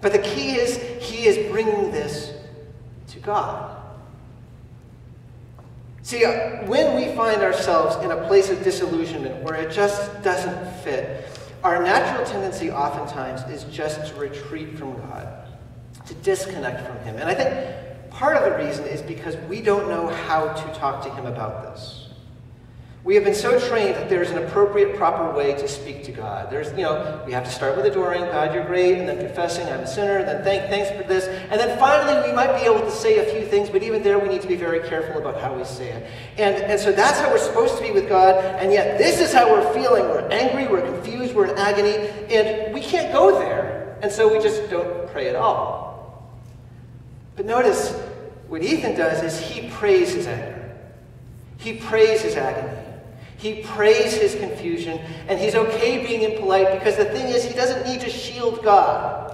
But 0.00 0.12
the 0.12 0.18
key 0.18 0.56
is, 0.56 0.76
he 1.00 1.24
is 1.24 1.50
bringing 1.50 1.90
this 1.90 2.34
to 3.08 3.18
God. 3.20 3.80
See, 6.02 6.26
uh, 6.26 6.66
when 6.66 6.94
we 6.94 7.16
find 7.16 7.40
ourselves 7.40 7.96
in 8.04 8.10
a 8.10 8.26
place 8.26 8.50
of 8.50 8.62
disillusionment 8.62 9.42
where 9.42 9.54
it 9.54 9.72
just 9.72 10.22
doesn't 10.22 10.82
fit, 10.82 11.26
our 11.62 11.82
natural 11.82 12.26
tendency 12.26 12.70
oftentimes 12.70 13.42
is 13.50 13.64
just 13.74 14.12
to 14.12 14.20
retreat 14.20 14.76
from 14.76 14.94
God, 14.98 15.48
to 16.06 16.14
disconnect 16.16 16.86
from 16.86 16.98
Him. 16.98 17.16
And 17.16 17.24
I 17.24 17.34
think 17.34 17.93
part 18.14 18.36
of 18.36 18.44
the 18.44 18.64
reason 18.64 18.84
is 18.86 19.02
because 19.02 19.36
we 19.48 19.60
don't 19.60 19.88
know 19.88 20.06
how 20.06 20.46
to 20.46 20.78
talk 20.78 21.02
to 21.02 21.10
Him 21.10 21.26
about 21.26 21.64
this. 21.64 22.08
We 23.02 23.16
have 23.16 23.24
been 23.24 23.34
so 23.34 23.60
trained 23.68 23.96
that 23.96 24.08
there's 24.08 24.30
an 24.30 24.38
appropriate, 24.38 24.96
proper 24.96 25.36
way 25.36 25.52
to 25.52 25.68
speak 25.68 26.04
to 26.04 26.12
God. 26.12 26.50
There's, 26.50 26.70
you 26.70 26.84
know, 26.84 27.22
we 27.26 27.32
have 27.32 27.44
to 27.44 27.50
start 27.50 27.76
with 27.76 27.84
adoring 27.84 28.22
God, 28.22 28.54
you're 28.54 28.64
great, 28.64 28.96
and 28.98 29.06
then 29.06 29.18
confessing 29.18 29.66
I'm 29.66 29.80
a 29.80 29.86
sinner, 29.86 30.16
and 30.18 30.26
then 30.26 30.42
thank, 30.42 30.70
thanks 30.70 30.90
for 30.90 31.06
this, 31.06 31.26
and 31.26 31.60
then 31.60 31.78
finally 31.78 32.26
we 32.26 32.34
might 32.34 32.58
be 32.58 32.64
able 32.64 32.80
to 32.80 32.90
say 32.90 33.18
a 33.18 33.30
few 33.30 33.46
things, 33.46 33.68
but 33.68 33.82
even 33.82 34.02
there 34.02 34.18
we 34.18 34.28
need 34.28 34.40
to 34.40 34.48
be 34.48 34.56
very 34.56 34.88
careful 34.88 35.20
about 35.20 35.38
how 35.38 35.54
we 35.54 35.64
say 35.64 35.90
it. 35.90 36.10
And, 36.38 36.56
and 36.64 36.80
so 36.80 36.92
that's 36.92 37.20
how 37.20 37.30
we're 37.30 37.36
supposed 37.36 37.76
to 37.76 37.82
be 37.82 37.90
with 37.90 38.08
God, 38.08 38.42
and 38.58 38.72
yet 38.72 38.96
this 38.96 39.20
is 39.20 39.34
how 39.34 39.50
we're 39.52 39.70
feeling. 39.74 40.04
We're 40.04 40.26
angry, 40.30 40.66
we're 40.66 40.80
confused, 40.80 41.34
we're 41.34 41.48
in 41.48 41.58
agony, 41.58 42.08
and 42.34 42.72
we 42.72 42.80
can't 42.80 43.12
go 43.12 43.38
there. 43.38 43.98
And 44.00 44.10
so 44.10 44.32
we 44.34 44.42
just 44.42 44.70
don't 44.70 45.10
pray 45.10 45.28
at 45.28 45.36
all. 45.36 45.93
But 47.36 47.46
notice, 47.46 47.92
what 48.48 48.62
Ethan 48.62 48.96
does 48.96 49.22
is 49.22 49.40
he 49.40 49.68
prays 49.70 50.12
his 50.12 50.26
anger. 50.26 50.76
He 51.58 51.74
prays 51.76 52.22
his 52.22 52.36
agony. 52.36 52.80
He 53.36 53.62
prays 53.62 54.14
his 54.14 54.34
confusion, 54.36 54.98
and 55.28 55.38
he's 55.38 55.54
okay 55.54 56.06
being 56.06 56.22
impolite 56.22 56.78
because 56.78 56.96
the 56.96 57.04
thing 57.04 57.26
is, 57.28 57.44
he 57.44 57.54
doesn't 57.54 57.86
need 57.86 58.00
to 58.00 58.10
shield 58.10 58.62
God. 58.62 59.24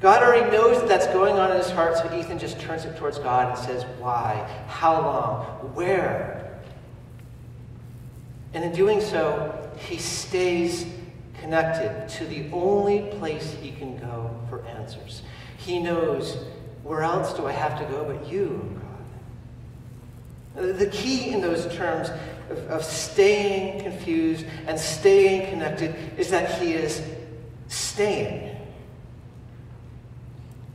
God 0.00 0.22
already 0.22 0.50
knows 0.50 0.78
that 0.80 0.88
that's 0.88 1.06
going 1.08 1.34
on 1.34 1.50
in 1.50 1.56
his 1.56 1.70
heart, 1.70 1.96
so 1.96 2.12
Ethan 2.16 2.38
just 2.38 2.60
turns 2.60 2.84
it 2.84 2.96
towards 2.96 3.18
God 3.18 3.48
and 3.48 3.58
says, 3.58 3.84
Why? 3.98 4.48
How 4.68 5.00
long? 5.00 5.44
Where? 5.74 6.60
And 8.54 8.64
in 8.64 8.72
doing 8.72 9.00
so, 9.00 9.70
he 9.76 9.98
stays 9.98 10.86
connected 11.40 12.08
to 12.16 12.24
the 12.26 12.50
only 12.52 13.02
place 13.18 13.56
he 13.60 13.72
can 13.72 13.98
go 13.98 14.34
for 14.48 14.64
answers. 14.66 15.22
He 15.58 15.78
knows, 15.80 16.44
where 16.82 17.02
else 17.02 17.34
do 17.34 17.46
I 17.46 17.52
have 17.52 17.78
to 17.78 17.84
go 17.86 18.04
but 18.04 18.30
you, 18.30 18.80
God? 20.54 20.78
The 20.78 20.86
key 20.86 21.30
in 21.30 21.40
those 21.40 21.72
terms 21.74 22.10
of, 22.50 22.58
of 22.68 22.84
staying 22.84 23.82
confused 23.82 24.46
and 24.66 24.78
staying 24.78 25.50
connected 25.50 25.94
is 26.18 26.30
that 26.30 26.60
he 26.60 26.72
is 26.72 27.02
staying. 27.68 28.56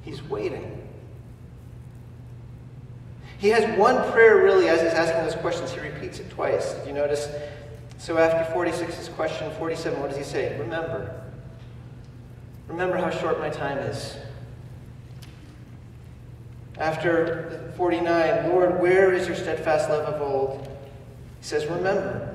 He's 0.03 0.21
waiting. 0.23 0.81
He 3.37 3.49
has 3.49 3.77
one 3.77 4.09
prayer 4.11 4.37
really 4.37 4.69
as 4.69 4.81
he's 4.81 4.93
asking 4.93 5.23
those 5.25 5.35
questions. 5.35 5.71
He 5.71 5.79
repeats 5.81 6.19
it 6.19 6.29
twice. 6.29 6.73
Did 6.75 6.87
you 6.87 6.93
notice? 6.93 7.27
So 7.97 8.17
after 8.17 8.49
46 8.53 8.99
is 8.99 9.09
question 9.09 9.51
47, 9.57 9.99
what 9.99 10.09
does 10.09 10.17
he 10.17 10.23
say? 10.23 10.57
Remember. 10.59 11.21
Remember 12.67 12.97
how 12.97 13.09
short 13.09 13.39
my 13.39 13.49
time 13.49 13.77
is. 13.79 14.15
After 16.77 17.71
49, 17.77 18.49
Lord, 18.49 18.81
where 18.81 19.13
is 19.13 19.27
your 19.27 19.35
steadfast 19.35 19.89
love 19.89 20.05
of 20.05 20.21
old? 20.21 20.67
He 21.39 21.45
says, 21.45 21.65
Remember. 21.67 22.29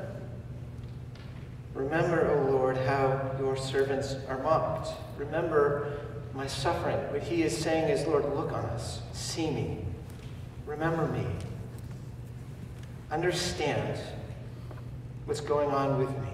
Remember, 1.75 2.31
O 2.33 2.51
Lord, 2.51 2.77
how 2.77 3.33
your 3.39 3.57
servants 3.57 4.17
are 4.29 4.43
mocked. 4.43 4.91
Remember 5.17 6.01
my 6.35 6.47
suffering. 6.47 6.97
What 7.13 7.23
he 7.23 7.43
is 7.43 7.57
saying 7.57 7.89
is, 7.89 8.07
Lord, 8.07 8.25
look 8.35 8.53
on 8.53 8.65
us. 8.67 9.01
See 9.13 9.51
me. 9.51 9.79
Remember 10.67 11.07
me. 11.07 11.25
Understand 13.11 13.99
what's 15.25 15.41
going 15.41 15.71
on 15.71 15.99
with 15.99 16.11
me. 16.11 16.29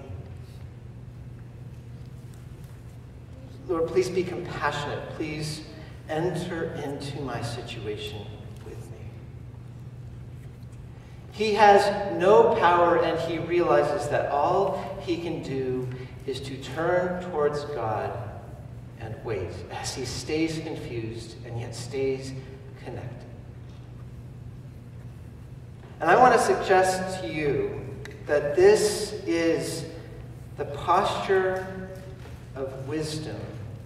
Lord, 3.69 3.87
please 3.87 4.09
be 4.09 4.25
compassionate. 4.25 5.11
Please 5.11 5.62
enter 6.09 6.73
into 6.85 7.21
my 7.23 7.40
situation. 7.43 8.27
With 8.64 8.90
me. 8.90 8.99
He 11.33 11.55
has 11.55 12.12
no 12.19 12.55
power, 12.57 13.03
and 13.03 13.19
he 13.21 13.38
realizes 13.38 14.09
that 14.09 14.31
all 14.31 14.99
he 15.03 15.17
can 15.19 15.43
do 15.43 15.88
is 16.27 16.40
to 16.40 16.57
turn 16.57 17.23
towards 17.31 17.64
God 17.67 18.11
and 19.01 19.14
wait 19.25 19.51
as 19.71 19.95
he 19.95 20.05
stays 20.05 20.59
confused 20.59 21.37
and 21.45 21.61
yet 21.61 21.75
stays 21.75 22.33
connected. 22.85 23.29
And 26.01 26.11
I 26.11 26.17
want 26.17 26.35
to 26.35 26.40
suggest 26.40 27.23
to 27.23 27.33
you 27.33 27.81
that 28.27 28.57
this 28.57 29.12
is 29.27 29.85
the 30.57 30.64
posture 30.64 31.67
of 32.55 32.88
wisdom 32.88 33.40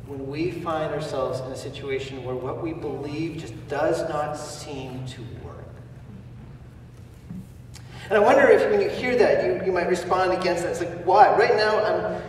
when 0.08 0.26
we 0.26 0.50
find 0.50 0.92
ourselves 0.94 1.40
in 1.40 1.52
a 1.52 1.56
situation 1.56 2.24
where 2.24 2.34
what 2.34 2.62
we 2.62 2.72
believe 2.72 3.36
just 3.36 3.68
does 3.68 4.08
not 4.08 4.38
seem 4.38 5.04
to 5.06 5.20
work. 5.44 5.66
And 8.08 8.16
I 8.16 8.18
wonder 8.18 8.48
if 8.48 8.70
when 8.70 8.80
you 8.80 8.88
hear 8.88 9.14
that, 9.16 9.44
you, 9.44 9.66
you 9.66 9.72
might 9.72 9.86
respond 9.86 10.32
against 10.32 10.62
that. 10.62 10.70
It's 10.70 10.80
like, 10.80 11.04
why? 11.04 11.36
Right 11.36 11.54
now, 11.56 11.84
I'm 11.84 12.22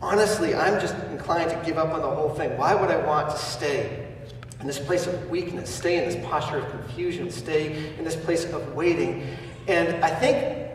honestly, 0.00 0.54
I'm 0.54 0.80
just 0.80 0.94
inclined 1.10 1.50
to 1.50 1.60
give 1.66 1.76
up 1.76 1.92
on 1.92 2.02
the 2.02 2.10
whole 2.10 2.30
thing. 2.30 2.56
Why 2.56 2.76
would 2.76 2.90
I 2.90 3.04
want 3.04 3.30
to 3.30 3.36
stay 3.36 4.06
in 4.60 4.66
this 4.68 4.78
place 4.78 5.08
of 5.08 5.28
weakness, 5.28 5.74
stay 5.74 5.98
in 5.98 6.08
this 6.08 6.24
posture 6.24 6.58
of 6.58 6.70
confusion, 6.70 7.32
stay 7.32 7.96
in 7.98 8.04
this 8.04 8.14
place 8.14 8.44
of 8.44 8.74
waiting? 8.74 9.26
And 9.66 10.04
I 10.04 10.10
think 10.14 10.69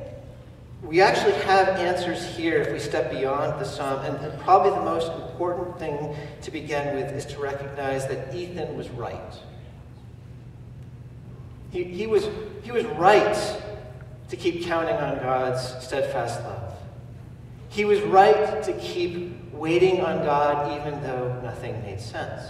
we 0.88 1.02
actually 1.02 1.34
have 1.44 1.70
answers 1.80 2.24
here 2.36 2.60
if 2.62 2.72
we 2.72 2.80
step 2.80 3.10
beyond 3.10 3.60
the 3.60 3.66
psalm. 3.66 4.06
And, 4.06 4.16
and 4.24 4.40
probably 4.42 4.70
the 4.70 4.86
most 4.86 5.12
important 5.12 5.80
thing 5.80 6.16
to 6.44 6.52
begin 6.52 6.96
with 6.96 7.12
is 7.12 7.26
to 7.28 7.40
recognize 7.40 8.08
that 8.08 8.34
Ethan 8.36 8.78
was 8.78 8.90
right. 8.90 9.34
He, 11.72 11.84
he, 11.84 12.08
was, 12.08 12.30
he 12.62 12.72
was 12.72 12.86
right 12.86 13.62
to 14.30 14.38
keep 14.38 14.64
counting 14.64 14.96
on 14.96 15.18
God's 15.18 15.84
steadfast 15.84 16.42
love. 16.44 16.74
He 17.70 17.84
was 17.84 18.00
right 18.02 18.64
to 18.64 18.74
keep 18.74 19.54
waiting 19.54 20.02
on 20.02 20.24
God 20.24 20.80
even 20.80 21.02
though 21.02 21.42
nothing 21.42 21.82
made 21.82 22.00
sense. 22.00 22.44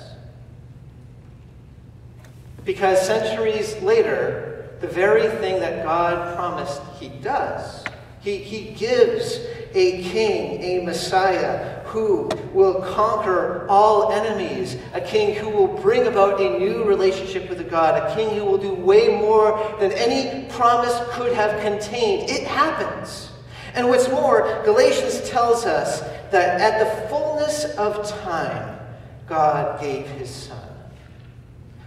Because 2.65 3.05
centuries 3.05 3.81
later, 3.81 4.75
the 4.81 4.87
very 4.87 5.27
thing 5.39 5.59
that 5.61 5.85
God 5.85 6.35
promised 6.35 6.81
he 6.99 7.07
does 7.07 7.84
he, 8.25 8.37
he 8.37 8.71
gives 8.73 9.39
a 9.75 10.01
king, 10.01 10.61
a 10.63 10.83
Messiah, 10.83 11.83
who 11.85 12.27
will 12.53 12.81
conquer 12.81 13.67
all 13.69 14.11
enemies, 14.11 14.77
a 14.93 15.01
king 15.01 15.35
who 15.35 15.47
will 15.47 15.67
bring 15.67 16.07
about 16.07 16.41
a 16.41 16.57
new 16.57 16.83
relationship 16.85 17.47
with 17.47 17.69
God, 17.69 18.01
a 18.01 18.15
king 18.15 18.35
who 18.37 18.45
will 18.45 18.57
do 18.57 18.73
way 18.73 19.09
more 19.09 19.57
than 19.79 19.91
any 19.91 20.49
promise 20.49 20.99
could 21.11 21.33
have 21.33 21.61
contained. 21.61 22.27
It 22.27 22.47
happens. 22.47 23.29
And 23.75 23.89
what's 23.89 24.09
more, 24.09 24.61
Galatians 24.65 25.29
tells 25.29 25.65
us 25.65 25.99
that 26.31 26.59
at 26.59 26.79
the 26.79 27.07
fullness 27.07 27.65
of 27.75 28.09
time, 28.21 28.79
God 29.27 29.79
gave 29.79 30.07
his 30.07 30.29
son. 30.29 30.74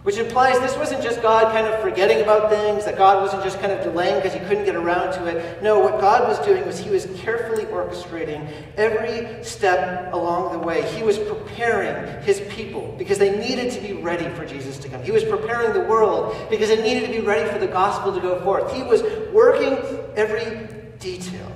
Which 0.09 0.16
implies 0.16 0.59
this 0.61 0.75
wasn't 0.79 1.03
just 1.03 1.21
God 1.21 1.53
kind 1.53 1.66
of 1.66 1.83
forgetting 1.83 2.23
about 2.23 2.49
things, 2.49 2.87
that 2.87 2.97
God 2.97 3.21
wasn't 3.23 3.44
just 3.44 3.61
kind 3.61 3.71
of 3.71 3.85
delaying 3.85 4.14
because 4.14 4.33
he 4.33 4.38
couldn't 4.38 4.64
get 4.64 4.75
around 4.75 5.12
to 5.12 5.27
it. 5.27 5.62
No, 5.62 5.81
what 5.81 6.01
God 6.01 6.27
was 6.27 6.38
doing 6.38 6.64
was 6.64 6.79
he 6.79 6.88
was 6.88 7.07
carefully 7.16 7.66
orchestrating 7.66 8.51
every 8.79 9.44
step 9.44 10.11
along 10.14 10.53
the 10.53 10.61
way. 10.61 10.81
He 10.97 11.03
was 11.03 11.18
preparing 11.18 12.23
his 12.23 12.40
people 12.49 12.94
because 12.97 13.18
they 13.18 13.38
needed 13.38 13.71
to 13.73 13.83
be 13.83 13.92
ready 13.92 14.31
for 14.35 14.47
Jesus 14.47 14.79
to 14.79 14.88
come. 14.88 15.03
He 15.03 15.12
was 15.12 15.25
preparing 15.25 15.75
the 15.75 15.87
world 15.87 16.35
because 16.49 16.71
it 16.71 16.81
needed 16.81 17.05
to 17.05 17.12
be 17.12 17.21
ready 17.21 17.47
for 17.47 17.59
the 17.59 17.66
gospel 17.66 18.11
to 18.14 18.21
go 18.23 18.40
forth. 18.40 18.73
He 18.73 18.83
was 18.83 19.03
working 19.31 19.77
every 20.16 20.75
detail. 21.01 21.53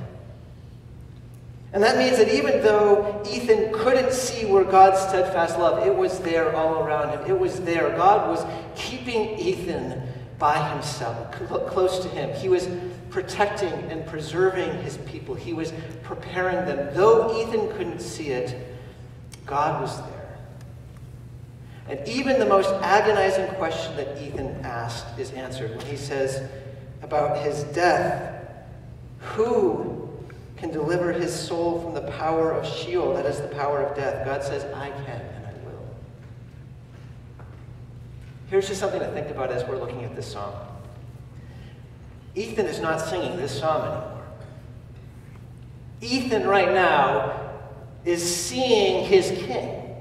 And 1.73 1.83
that 1.83 1.97
means 1.97 2.19
that 2.19 2.29
even 2.33 2.63
though 2.63 3.23
Ethan 3.31 3.73
couldn't 3.73 4.13
see 4.13 4.45
where 4.45 4.65
God's 4.65 5.01
steadfast 5.01 5.59
love, 5.59 5.87
it 5.87 5.95
was 5.95 6.19
there 6.21 6.55
all 6.55 6.85
around 6.85 7.11
him. 7.11 7.31
It 7.31 7.39
was 7.39 7.61
there. 7.63 7.97
God 7.97 8.29
was 8.29 8.45
keeping 8.77 9.39
Ethan 9.39 10.03
by 10.39 10.71
himself, 10.71 11.33
close 11.69 12.01
to 12.01 12.09
him. 12.09 12.35
He 12.35 12.51
was 12.51 12.69
protecting 13.09 13.73
and 13.91 14.05
preserving 14.07 14.83
his 14.83 14.99
people. 14.99 15.35
He 15.35 15.55
was 15.55 15.73
preparing 16.03 16.67
them. 16.67 16.95
Though 16.95 17.41
Ethan 17.41 17.69
couldn't 17.77 18.01
see 18.01 18.31
it, 18.31 18.77
God 19.47 19.81
was 19.81 19.97
there. 20.03 20.39
And 21.89 22.07
even 22.09 22.39
the 22.39 22.47
most 22.47 22.71
agonizing 22.83 23.47
question 23.57 23.97
that 23.97 24.21
Ethan 24.23 24.65
asked 24.65 25.19
is 25.19 25.31
answered 25.33 25.77
when 25.77 25.87
he 25.87 25.97
says 25.97 26.49
about 27.03 27.39
his 27.39 27.65
death 27.65 28.45
Who 29.19 30.02
can 30.63 30.71
deliver 30.71 31.13
his 31.13 31.35
soul 31.35 31.81
from 31.81 31.93
the 31.93 32.09
power 32.13 32.53
of 32.53 32.65
Sheol, 32.65 33.15
that 33.15 33.27
is 33.27 33.41
the 33.41 33.49
power 33.49 33.83
of 33.83 33.97
death. 33.97 34.25
God 34.25 34.45
says, 34.45 34.63
I 34.73 34.91
can 34.91 35.21
and 35.21 35.47
I 35.47 35.53
will. 35.65 35.85
Here's 38.49 38.69
just 38.69 38.79
something 38.79 39.01
to 39.01 39.11
think 39.11 39.29
about 39.29 39.51
as 39.51 39.65
we're 39.65 39.81
looking 39.81 40.05
at 40.05 40.15
this 40.15 40.31
psalm. 40.31 40.55
Ethan 42.37 42.67
is 42.67 42.79
not 42.79 43.01
singing 43.01 43.37
this 43.37 43.59
psalm 43.59 43.83
anymore. 43.83 44.25
Ethan, 46.01 46.47
right 46.47 46.73
now, 46.73 47.51
is 48.05 48.23
seeing 48.23 49.05
his 49.05 49.31
king. 49.31 49.97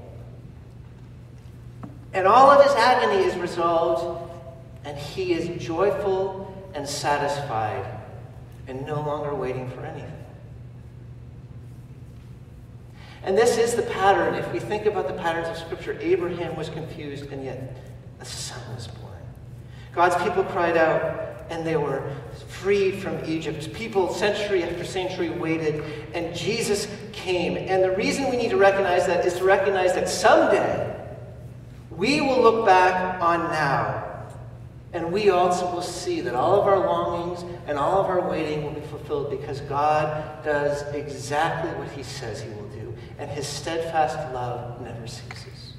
And 2.12 2.24
all 2.24 2.52
of 2.52 2.64
his 2.64 2.72
agony 2.76 3.24
is 3.24 3.34
resolved, 3.36 4.30
and 4.84 4.96
he 4.96 5.32
is 5.32 5.60
joyful 5.60 6.70
and 6.72 6.88
satisfied 6.88 7.84
and 8.68 8.86
no 8.86 9.00
longer 9.00 9.34
waiting 9.34 9.68
for 9.68 9.80
anything. 9.80 10.21
And 13.24 13.38
this 13.38 13.56
is 13.56 13.74
the 13.74 13.82
pattern. 13.82 14.34
If 14.34 14.52
we 14.52 14.58
think 14.58 14.86
about 14.86 15.06
the 15.06 15.14
patterns 15.14 15.48
of 15.48 15.56
Scripture, 15.56 15.96
Abraham 16.00 16.56
was 16.56 16.68
confused, 16.68 17.30
and 17.32 17.44
yet 17.44 17.76
a 18.20 18.24
son 18.24 18.60
was 18.74 18.88
born. 18.88 19.12
God's 19.94 20.16
people 20.24 20.42
cried 20.44 20.76
out, 20.76 21.44
and 21.50 21.66
they 21.66 21.76
were 21.76 22.02
freed 22.48 22.96
from 22.96 23.24
Egypt. 23.24 23.72
People, 23.74 24.12
century 24.12 24.64
after 24.64 24.84
century, 24.84 25.30
waited, 25.30 25.84
and 26.14 26.34
Jesus 26.34 26.88
came. 27.12 27.56
And 27.56 27.82
the 27.82 27.92
reason 27.92 28.28
we 28.28 28.36
need 28.36 28.50
to 28.50 28.56
recognize 28.56 29.06
that 29.06 29.24
is 29.24 29.34
to 29.34 29.44
recognize 29.44 29.92
that 29.94 30.08
someday 30.08 30.88
we 31.90 32.20
will 32.20 32.40
look 32.40 32.66
back 32.66 33.20
on 33.20 33.40
now 33.50 34.11
and 34.92 35.10
we 35.10 35.30
also 35.30 35.72
will 35.72 35.82
see 35.82 36.20
that 36.20 36.34
all 36.34 36.60
of 36.60 36.66
our 36.66 36.78
longings 36.78 37.44
and 37.66 37.78
all 37.78 38.00
of 38.00 38.06
our 38.06 38.28
waiting 38.28 38.62
will 38.62 38.72
be 38.72 38.82
fulfilled 38.82 39.30
because 39.30 39.60
God 39.62 40.44
does 40.44 40.82
exactly 40.94 41.70
what 41.78 41.88
He 41.92 42.02
says 42.02 42.42
He 42.42 42.50
will 42.50 42.68
do, 42.68 42.94
and 43.18 43.30
His 43.30 43.46
steadfast 43.46 44.16
love 44.34 44.82
never 44.82 45.06
ceases. 45.06 45.72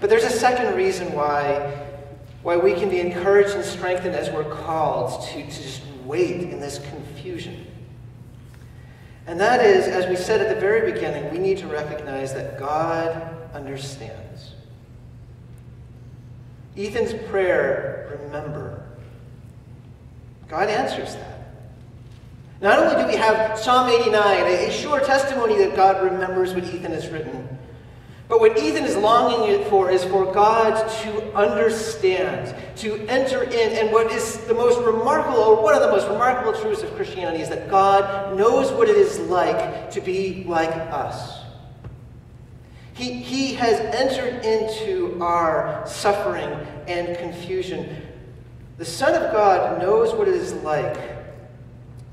But 0.00 0.10
there's 0.10 0.24
a 0.24 0.30
second 0.30 0.74
reason 0.74 1.12
why, 1.12 1.86
why 2.42 2.56
we 2.56 2.74
can 2.74 2.88
be 2.88 3.00
encouraged 3.00 3.50
and 3.50 3.64
strengthened 3.64 4.14
as 4.14 4.30
we're 4.30 4.44
called 4.44 5.22
to, 5.28 5.42
to 5.42 5.46
just 5.50 5.82
wait 6.04 6.40
in 6.40 6.60
this 6.60 6.78
confusion. 6.90 7.66
And 9.26 9.40
that 9.40 9.64
is, 9.64 9.86
as 9.86 10.06
we 10.06 10.16
said 10.16 10.40
at 10.40 10.54
the 10.54 10.60
very 10.60 10.92
beginning, 10.92 11.30
we 11.32 11.38
need 11.38 11.58
to 11.58 11.66
recognize 11.66 12.32
that 12.34 12.58
God 12.58 13.50
understands. 13.52 14.52
Ethan's 16.76 17.14
prayer, 17.28 18.18
remember. 18.22 18.84
God 20.48 20.68
answers 20.68 21.14
that. 21.14 21.36
Not 22.60 22.78
only 22.78 23.02
do 23.02 23.08
we 23.08 23.16
have 23.16 23.58
Psalm 23.58 23.88
89, 23.88 24.46
a 24.46 24.70
sure 24.70 25.00
testimony 25.00 25.58
that 25.58 25.76
God 25.76 26.02
remembers 26.02 26.54
what 26.54 26.64
Ethan 26.64 26.92
has 26.92 27.08
written, 27.08 27.58
but 28.28 28.40
what 28.40 28.58
Ethan 28.58 28.84
is 28.84 28.96
longing 28.96 29.64
for 29.70 29.90
is 29.90 30.04
for 30.04 30.32
God 30.32 30.74
to 31.02 31.34
understand, 31.34 32.54
to 32.78 32.96
enter 33.08 33.44
in. 33.44 33.72
And 33.78 33.92
what 33.92 34.10
is 34.10 34.38
the 34.46 34.54
most 34.54 34.80
remarkable, 34.84 35.38
or 35.38 35.62
one 35.62 35.74
of 35.74 35.82
the 35.82 35.88
most 35.88 36.08
remarkable 36.08 36.58
truths 36.60 36.82
of 36.82 36.92
Christianity, 36.96 37.42
is 37.42 37.48
that 37.50 37.70
God 37.70 38.36
knows 38.36 38.72
what 38.72 38.88
it 38.88 38.96
is 38.96 39.20
like 39.20 39.90
to 39.92 40.00
be 40.00 40.44
like 40.44 40.70
us. 40.70 41.45
He, 42.96 43.12
he 43.12 43.52
has 43.56 43.78
entered 43.94 44.42
into 44.42 45.18
our 45.20 45.86
suffering 45.86 46.48
and 46.88 47.14
confusion. 47.18 47.94
The 48.78 48.86
Son 48.86 49.12
of 49.14 49.32
God 49.32 49.82
knows 49.82 50.14
what 50.14 50.28
it 50.28 50.34
is 50.34 50.54
like 50.54 50.98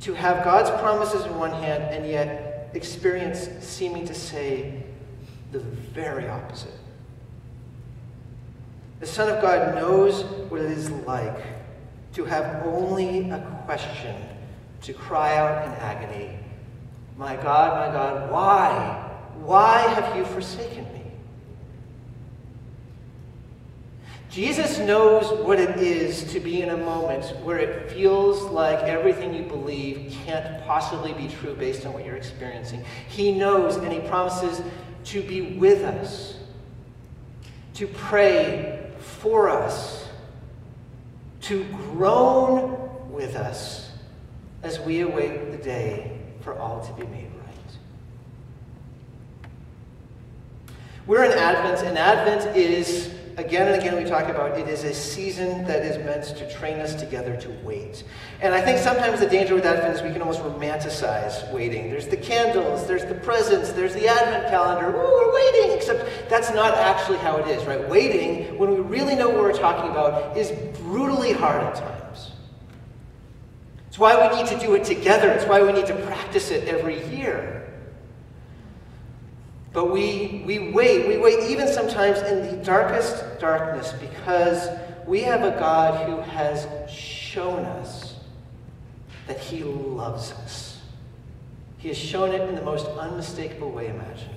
to 0.02 0.13
have 0.13 0.43
God's 0.43 0.69
promises 0.82 1.24
in 1.26 1.39
one 1.39 1.52
hand 1.52 1.84
and 1.84 2.06
yet 2.06 2.69
experience 2.74 3.48
seeming 3.65 4.06
to 4.08 4.13
say 4.13 4.84
the 5.54 5.60
very 5.60 6.28
opposite. 6.28 6.74
The 9.00 9.08
Son 9.08 9.34
of 9.34 9.41
God 9.41 9.76
knows 9.76 10.26
what 10.50 10.60
it 10.60 10.69
is 10.69 10.89
like 10.89 11.46
to 12.15 12.26
have 12.26 12.65
only 12.65 13.30
a 13.30 13.39
question, 13.65 14.17
to 14.82 14.91
cry 14.91 15.38
out 15.38 15.65
in 15.65 15.72
agony, 15.76 16.38
My 17.15 17.38
God, 17.38 17.88
my 17.88 17.93
God, 17.93 18.30
why? 18.30 19.03
Why 19.41 19.80
have 19.80 20.15
you 20.15 20.26
forsaken 20.26 20.86
me? 20.93 21.02
Jesus 24.30 24.80
knows 24.80 25.32
what 25.46 25.60
it 25.60 25.78
is 25.78 26.24
to 26.34 26.39
be 26.39 26.62
in 26.62 26.69
a 26.69 26.78
moment 26.78 27.26
where 27.43 27.60
it 27.60 27.91
feels 27.91 28.41
like 28.43 28.80
everything 28.80 29.34
you 29.34 29.43
believe 29.43 30.17
can't 30.26 30.65
possibly 30.65 31.13
be 31.13 31.28
true 31.28 31.54
based 31.54 31.86
on 31.86 31.93
what 31.93 32.04
you're 32.04 32.15
experiencing. 32.15 32.84
He 33.10 33.32
knows 33.32 33.76
and 33.76 33.93
He 33.93 34.00
promises 34.00 34.62
to 35.06 35.22
be 35.22 35.58
with 35.58 35.84
us, 35.84 36.38
to 37.76 37.86
pray 37.88 38.91
for 38.98 39.50
us, 39.50 40.08
to 41.41 41.65
groan 41.91 42.89
with 43.12 43.36
us 43.36 43.91
as 44.63 44.80
we 44.80 45.02
await 45.02 45.52
the 45.52 45.58
day 45.58 46.17
for 46.41 46.58
all 46.58 46.82
to 46.82 46.93
be 46.93 47.06
made 47.08 47.30
right. 47.38 47.78
We're 51.06 51.26
in 51.26 51.34
Advent, 51.34 51.86
and 51.86 51.98
Advent 51.98 52.56
is, 52.56 53.13
again 53.36 53.68
and 53.68 53.82
again 53.82 54.02
we 54.02 54.10
talk 54.10 54.30
about, 54.30 54.58
it 54.58 54.70
is 54.70 54.86
a 54.86 54.94
season 54.94 55.66
that 55.66 55.84
is 55.84 55.98
meant 55.98 56.24
to 56.38 56.50
train 56.50 56.80
us 56.80 56.96
together 56.96 57.36
to 57.42 57.50
wait. 57.62 58.06
And 58.39 58.54
I 58.54 58.62
think 58.62 58.78
sometimes 58.78 59.20
the 59.20 59.28
danger 59.28 59.54
with 59.54 59.66
Advent 59.66 59.98
is 59.98 60.02
we 60.02 60.13
can 60.13 60.22
almost 60.22 60.39
romanticize 60.39 61.52
waiting. 61.52 61.89
There's 61.89 62.08
the 62.08 62.16
candles, 62.16 62.88
there's 62.88 63.04
the 63.04 63.16
presents, 63.16 63.74
there's 63.74 63.94
the 63.94 64.08
Advent 64.08 64.48
calendar, 64.48 64.96
ooh, 64.96 64.96
we're 64.96 65.34
waiting, 65.34 65.76
except 65.76 66.30
that's 66.30 66.54
not 66.54 66.74
actually 66.76 67.18
how 67.18 67.36
it 67.36 67.50
is, 67.50 67.66
right? 67.66 67.86
Waiting, 67.89 68.58
when 68.58 68.72
we 68.72 68.80
really 68.80 69.16
know 69.16 69.28
what 69.28 69.39
we're 69.39 69.52
talking 69.52 69.92
about, 69.92 70.38
is 70.38 70.54
brutally 70.80 71.34
hard 71.34 71.63
at 71.63 71.76
times. 71.76 72.32
It's 73.89 74.00
why 74.00 74.16
we 74.26 74.38
need 74.38 74.48
to 74.48 74.58
do 74.58 74.74
it 74.76 74.86
together. 74.86 75.30
It's 75.32 75.46
why 75.46 75.62
we 75.62 75.74
need 75.74 75.88
to 75.88 75.96
practice 76.06 76.50
it 76.50 76.66
every 76.70 77.06
year. 77.13 77.62
But 79.74 79.92
we, 79.92 80.44
we 80.46 80.72
wait, 80.72 81.08
we 81.08 81.18
wait 81.18 81.50
even 81.50 81.68
sometimes 81.68 82.20
in 82.20 82.46
the 82.46 82.64
darkest 82.64 83.40
darkness 83.40 83.92
because 83.94 84.70
we 85.08 85.22
have 85.22 85.44
a 85.44 85.60
God 85.60 86.08
who 86.08 86.22
has 86.22 86.68
shown 86.90 87.66
us 87.66 88.20
that 89.26 89.40
He 89.40 89.64
loves 89.64 90.32
us. 90.32 90.80
He 91.80 91.88
has 91.88 91.98
shown 91.98 92.34
it 92.34 92.48
in 92.48 92.56
the 92.56 92.62
most 92.62 92.86
unmistakable 92.86 93.72
way 93.72 93.88
imaginable. 93.88 94.36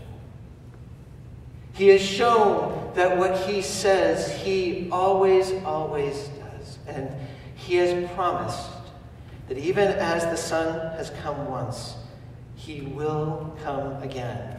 He 1.74 1.88
has 1.88 2.00
shown 2.00 2.92
that 2.94 3.18
what 3.18 3.36
He 3.40 3.60
says, 3.60 4.32
He 4.42 4.88
always, 4.90 5.52
always 5.64 6.28
does. 6.28 6.78
And 6.86 7.10
He 7.56 7.76
has 7.76 8.10
promised 8.12 8.70
that 9.48 9.58
even 9.58 9.88
as 9.88 10.24
the 10.24 10.36
Son 10.36 10.96
has 10.96 11.10
come 11.22 11.46
once, 11.46 11.94
He 12.56 12.80
will 12.80 13.54
come 13.62 14.02
again 14.02 14.55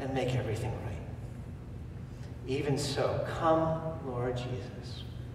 and 0.00 0.12
make 0.12 0.34
everything 0.34 0.72
right. 0.84 0.94
Even 2.46 2.76
so, 2.76 3.26
come, 3.38 3.80
Lord 4.06 4.36
Jesus. 4.36 5.03